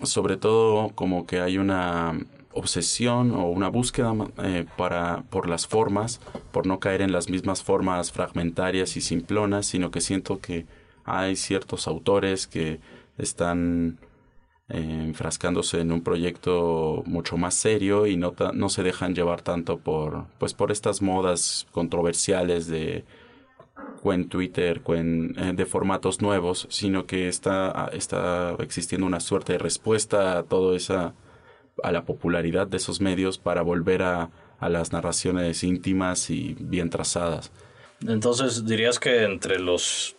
sobre 0.02 0.36
todo 0.36 0.90
como 0.94 1.26
que 1.26 1.40
hay 1.40 1.58
una 1.58 2.18
obsesión 2.52 3.32
o 3.32 3.48
una 3.48 3.68
búsqueda 3.68 4.12
eh, 4.42 4.66
para, 4.76 5.22
por 5.30 5.48
las 5.48 5.66
formas, 5.66 6.20
por 6.52 6.66
no 6.66 6.80
caer 6.80 7.02
en 7.02 7.12
las 7.12 7.28
mismas 7.28 7.62
formas 7.62 8.10
fragmentarias 8.12 8.96
y 8.96 9.00
simplonas, 9.00 9.66
sino 9.66 9.90
que 9.90 10.00
siento 10.00 10.40
que 10.40 10.66
hay 11.04 11.36
ciertos 11.36 11.86
autores 11.86 12.46
que 12.46 12.80
están 13.18 13.98
eh, 14.68 14.78
enfrascándose 14.78 15.80
en 15.80 15.92
un 15.92 16.02
proyecto 16.02 17.02
mucho 17.06 17.36
más 17.36 17.54
serio 17.54 18.06
y 18.06 18.16
no, 18.16 18.34
no 18.54 18.68
se 18.68 18.82
dejan 18.82 19.14
llevar 19.14 19.42
tanto 19.42 19.78
por, 19.78 20.26
pues 20.38 20.54
por 20.54 20.72
estas 20.72 21.02
modas 21.02 21.66
controversiales 21.72 22.66
de 22.66 23.04
en 24.04 24.28
Twitter, 24.28 24.80
eh, 24.86 25.52
de 25.54 25.66
formatos 25.66 26.20
nuevos, 26.20 26.66
sino 26.70 27.06
que 27.06 27.28
está, 27.28 27.90
está 27.92 28.56
existiendo 28.60 29.06
una 29.06 29.20
suerte 29.20 29.52
de 29.54 29.58
respuesta 29.58 30.38
a 30.38 30.42
todo 30.42 30.74
esa, 30.74 31.14
a 31.82 31.92
la 31.92 32.04
popularidad 32.04 32.66
de 32.66 32.78
esos 32.78 33.00
medios 33.00 33.38
para 33.38 33.62
volver 33.62 34.02
a, 34.02 34.30
a 34.58 34.68
las 34.68 34.92
narraciones 34.92 35.62
íntimas 35.64 36.30
y 36.30 36.56
bien 36.58 36.90
trazadas. 36.90 37.50
Entonces 38.06 38.64
dirías 38.64 38.98
que 38.98 39.24
entre 39.24 39.58
los 39.58 40.16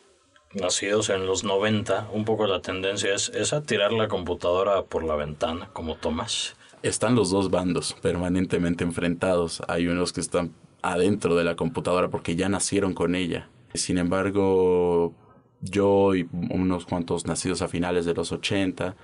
nacidos 0.54 1.10
en 1.10 1.26
los 1.26 1.44
90, 1.44 2.10
un 2.14 2.26
poco 2.26 2.46
la 2.46 2.62
tendencia 2.62 3.14
es 3.14 3.30
esa, 3.30 3.62
tirar 3.62 3.94
la 3.94 4.08
computadora 4.08 4.84
por 4.84 5.04
la 5.04 5.16
ventana, 5.16 5.70
como 5.74 5.96
Tomás. 5.96 6.56
Están 6.84 7.16
los 7.16 7.30
dos 7.30 7.50
bandos 7.52 7.96
permanentemente 8.02 8.84
enfrentados. 8.84 9.62
Hay 9.68 9.88
unos 9.88 10.14
que 10.14 10.22
están 10.22 10.52
adentro 10.82 11.36
de 11.36 11.44
la 11.44 11.56
computadora 11.56 12.10
porque 12.10 12.36
ya 12.36 12.50
nacieron 12.50 12.94
con 12.94 13.16
ella 13.16 13.48
sin 13.74 13.98
embargo, 13.98 15.14
yo 15.62 16.16
y 16.16 16.28
unos 16.50 16.86
cuantos 16.86 17.26
nacidos 17.26 17.62
a 17.62 17.68
finales 17.68 18.06
de 18.06 18.14
los 18.14 18.32
80, 18.32 18.96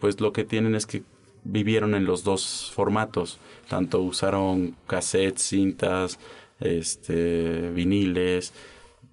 pues 0.00 0.20
lo 0.20 0.32
que 0.32 0.44
tienen 0.44 0.74
es 0.74 0.86
que 0.86 1.02
vivieron 1.44 1.94
en 1.94 2.04
los 2.04 2.24
dos 2.24 2.72
formatos. 2.74 3.38
Tanto 3.68 4.00
usaron 4.00 4.76
cassettes, 4.86 5.42
cintas, 5.42 6.18
este, 6.60 7.70
viniles, 7.70 8.52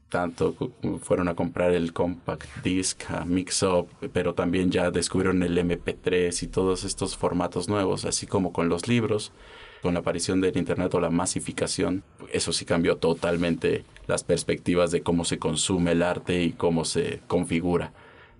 tanto 0.10 0.56
fueron 1.02 1.28
a 1.28 1.36
comprar 1.36 1.72
el 1.72 1.94
compact 1.94 2.64
disc, 2.64 3.04
a 3.10 3.26
mix 3.26 3.64
up, 3.64 3.88
pero 4.14 4.34
también 4.34 4.72
ya 4.72 4.92
descubrieron 4.92 5.44
el 5.44 5.58
MP3 5.58 6.44
y 6.44 6.48
todos 6.48 6.84
estos 6.84 7.18
formatos 7.18 7.68
nuevos, 7.68 8.06
así 8.06 8.28
como 8.28 8.54
con 8.54 8.70
los 8.70 8.88
libros 8.88 9.32
con 9.82 9.94
la 9.96 10.02
aparición 10.02 10.42
del 10.42 10.58
Internet 10.58 10.94
o 10.94 11.00
la 11.00 11.10
masificación, 11.10 12.04
eso 12.32 12.54
sí 12.54 12.66
cambió 12.66 12.98
totalmente 12.98 13.84
las 14.08 14.24
perspectivas 14.24 14.92
de 14.92 15.02
cómo 15.02 15.26
se 15.26 15.40
consume 15.40 15.92
el 15.92 16.04
arte 16.04 16.44
y 16.44 16.52
cómo 16.52 16.86
se 16.86 17.22
configura. 17.28 17.94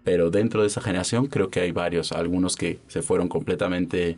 Pero 0.04 0.32
dentro 0.32 0.62
de 0.62 0.68
esa 0.68 0.82
generación 0.82 1.28
creo 1.28 1.50
que 1.50 1.62
hay 1.62 1.72
varios, 1.72 2.12
algunos 2.12 2.56
que 2.56 2.80
se 2.88 3.02
fueron 3.02 3.28
completamente 3.28 4.18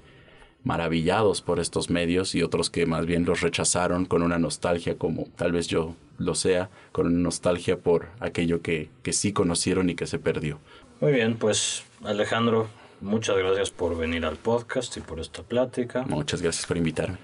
maravillados 0.64 1.42
por 1.42 1.60
estos 1.60 1.90
medios 1.90 2.36
y 2.36 2.44
otros 2.44 2.70
que 2.70 2.86
más 2.86 3.06
bien 3.06 3.26
los 3.26 3.42
rechazaron 3.42 4.06
con 4.06 4.22
una 4.22 4.40
nostalgia 4.40 4.98
como 4.98 5.26
tal 5.36 5.52
vez 5.52 5.68
yo 5.68 5.96
lo 6.18 6.36
sea, 6.36 6.70
con 6.92 7.08
una 7.08 7.20
nostalgia 7.20 7.78
por 7.78 8.08
aquello 8.20 8.62
que, 8.62 8.90
que 9.02 9.12
sí 9.12 9.34
conocieron 9.34 9.90
y 9.90 9.96
que 9.96 10.08
se 10.08 10.20
perdió. 10.20 10.60
Muy 11.02 11.12
bien, 11.12 11.36
pues 11.36 11.84
Alejandro, 12.04 12.70
Muchas 13.04 13.38
gracias 13.38 13.70
por 13.70 13.96
venir 13.98 14.26
al 14.26 14.38
podcast 14.38 14.96
y 14.96 15.02
por 15.02 15.20
esta 15.20 15.44
plática. 15.44 16.04
Muchas 16.04 16.42
gracias 16.42 16.66
por 16.66 16.78
invitarme. 16.78 17.18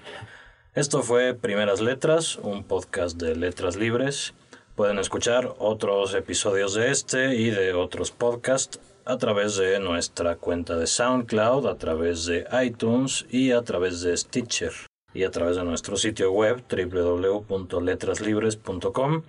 Esto 0.74 1.02
fue 1.02 1.32
Primeras 1.32 1.80
Letras, 1.80 2.36
un 2.36 2.64
podcast 2.64 3.16
de 3.16 3.34
letras 3.34 3.76
libres. 3.76 4.34
Pueden 4.74 4.98
escuchar 4.98 5.54
otros 5.58 6.12
episodios 6.12 6.74
de 6.74 6.90
este 6.90 7.34
y 7.34 7.48
de 7.48 7.72
otros 7.72 8.10
podcasts 8.10 8.78
a 9.06 9.16
través 9.16 9.56
de 9.56 9.80
nuestra 9.80 10.36
cuenta 10.36 10.76
de 10.76 10.86
SoundCloud, 10.86 11.66
a 11.66 11.78
través 11.78 12.26
de 12.26 12.46
iTunes 12.62 13.24
y 13.30 13.52
a 13.52 13.62
través 13.62 14.02
de 14.02 14.14
Stitcher 14.14 14.72
y 15.14 15.24
a 15.24 15.30
través 15.30 15.56
de 15.56 15.64
nuestro 15.64 15.96
sitio 15.96 16.30
web 16.30 16.62
www.letraslibres.com. 16.68 19.22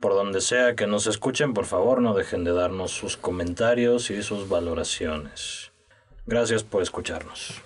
Por 0.00 0.14
donde 0.14 0.40
sea 0.40 0.74
que 0.74 0.88
nos 0.88 1.06
escuchen, 1.06 1.54
por 1.54 1.66
favor 1.66 2.02
no 2.02 2.14
dejen 2.14 2.42
de 2.42 2.52
darnos 2.52 2.90
sus 2.90 3.16
comentarios 3.16 4.10
y 4.10 4.24
sus 4.24 4.48
valoraciones. 4.48 5.70
Gracias 6.26 6.62
por 6.64 6.82
escucharnos. 6.82 7.63